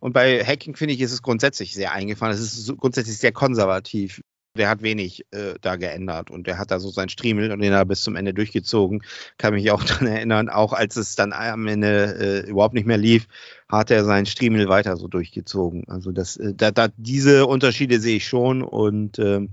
[0.00, 2.32] Und bei Hacking finde ich, ist es grundsätzlich sehr eingefahren.
[2.32, 4.20] Es ist grundsätzlich sehr konservativ.
[4.58, 7.72] Der hat wenig äh, da geändert und der hat da so seinen Striemel und den
[7.72, 9.02] hat er bis zum Ende durchgezogen.
[9.38, 12.98] Kann mich auch daran erinnern, auch als es dann am Ende äh, überhaupt nicht mehr
[12.98, 13.26] lief,
[13.68, 15.88] hat er seinen Striemel weiter so durchgezogen.
[15.88, 19.50] Also das, äh, da, da, diese Unterschiede sehe ich schon und ähm,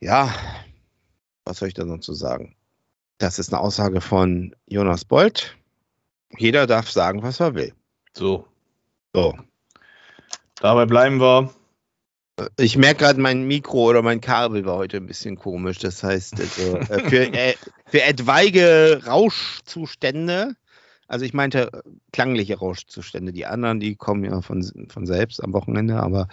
[0.00, 0.32] ja,
[1.44, 2.54] was soll ich da noch zu sagen?
[3.18, 5.56] Das ist eine Aussage von Jonas Bolt.
[6.36, 7.72] Jeder darf sagen, was er will.
[8.16, 8.46] So,
[9.14, 9.34] So.
[10.60, 11.50] dabei bleiben wir.
[12.56, 15.78] Ich merke gerade, mein Mikro oder mein Kabel war heute ein bisschen komisch.
[15.78, 17.54] Das heißt, also, äh, für, äh,
[17.90, 20.54] für etwaige Rauschzustände,
[21.06, 21.82] also ich meinte äh,
[22.12, 26.28] klangliche Rauschzustände, die anderen, die kommen ja von, von selbst am Wochenende, aber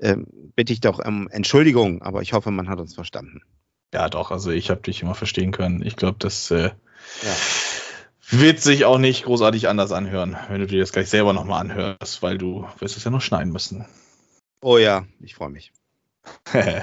[0.00, 3.42] ähm, bitte ich doch um Entschuldigung, aber ich hoffe, man hat uns verstanden.
[3.92, 5.82] Ja, doch, also ich habe dich immer verstehen können.
[5.84, 6.70] Ich glaube, das äh,
[7.22, 7.36] Ja.
[8.30, 12.22] wird sich auch nicht großartig anders anhören, wenn du dir das gleich selber nochmal anhörst,
[12.22, 13.84] weil du wirst es ja noch schneiden müssen.
[14.66, 15.72] Oh ja, ich freue mich.
[16.54, 16.80] ja,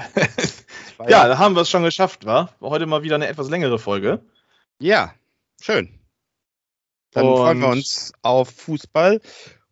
[1.08, 2.54] da haben wir es schon geschafft, war?
[2.60, 4.20] Heute mal wieder eine etwas längere Folge.
[4.78, 5.12] Ja,
[5.60, 5.98] schön.
[7.10, 9.20] Dann Und- freuen wir uns auf Fußball.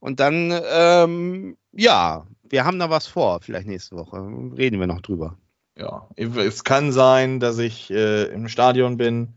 [0.01, 4.17] Und dann, ähm, ja, wir haben da was vor, vielleicht nächste Woche.
[4.57, 5.39] Reden wir noch drüber.
[5.77, 9.35] Ja, es kann sein, dass ich äh, im Stadion bin.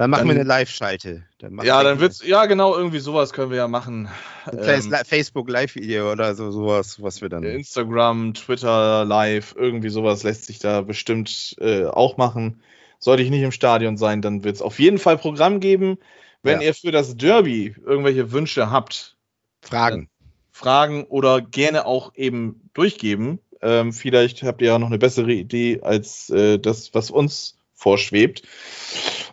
[0.00, 1.24] Dann machen Dann- wir eine Live-Schalte.
[1.62, 4.08] Ja, dann wird's, ja genau, irgendwie sowas können wir ja machen.
[4.50, 7.42] Ähm, Li- Facebook-Live-Video oder so, sowas, was wir dann.
[7.44, 12.62] Instagram, Twitter, Live, irgendwie sowas lässt sich da bestimmt äh, auch machen.
[12.98, 15.98] Sollte ich nicht im Stadion sein, dann wird es auf jeden Fall Programm geben.
[16.42, 16.68] Wenn Ja.
[16.68, 19.18] ihr für das Derby irgendwelche Wünsche habt,
[19.60, 20.08] Fragen.
[20.50, 25.80] Fragen oder gerne auch eben durchgeben, ähm, vielleicht habt ihr ja noch eine bessere Idee
[25.82, 28.42] als äh, das, was uns vorschwebt.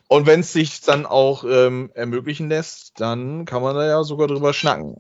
[0.08, 4.28] Und wenn es sich dann auch ähm, ermöglichen lässt, dann kann man da ja sogar
[4.28, 4.96] drüber schnacken.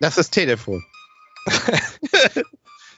[0.00, 0.84] Das ist Telefon.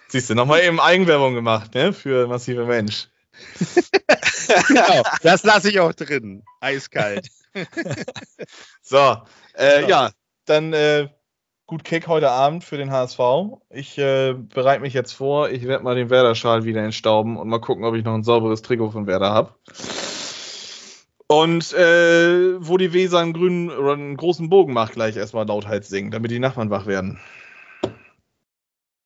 [0.08, 1.92] Siehst du, nochmal eben Eigenwerbung gemacht, ne?
[1.92, 3.08] Für massive Mensch.
[4.68, 6.42] genau, das lasse ich auch drin.
[6.60, 7.28] Eiskalt.
[8.82, 9.22] So,
[9.54, 9.88] äh, Ja.
[9.88, 10.10] ja,
[10.46, 11.08] dann äh,
[11.70, 13.20] gut Kick heute Abend für den HSV.
[13.70, 15.50] Ich äh, bereite mich jetzt vor.
[15.50, 18.62] Ich werde mal den Werder-Schal wieder entstauben und mal gucken, ob ich noch ein sauberes
[18.62, 19.54] Trikot von Werder habe.
[21.28, 25.88] Und äh, wo die Weser einen grünen oder einen großen Bogen macht, gleich erstmal lauthals
[25.88, 27.20] singen, damit die Nachbarn wach werden.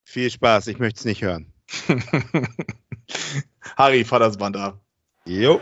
[0.05, 1.53] Viel Spaß, ich möchte es nicht hören.
[3.77, 4.81] Harry, fahr das Band ab.
[5.27, 5.61] Jo.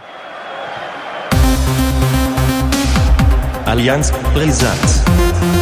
[3.64, 5.61] Allianz brisant.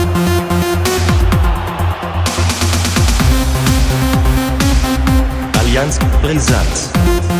[5.70, 7.39] Allianz brisant.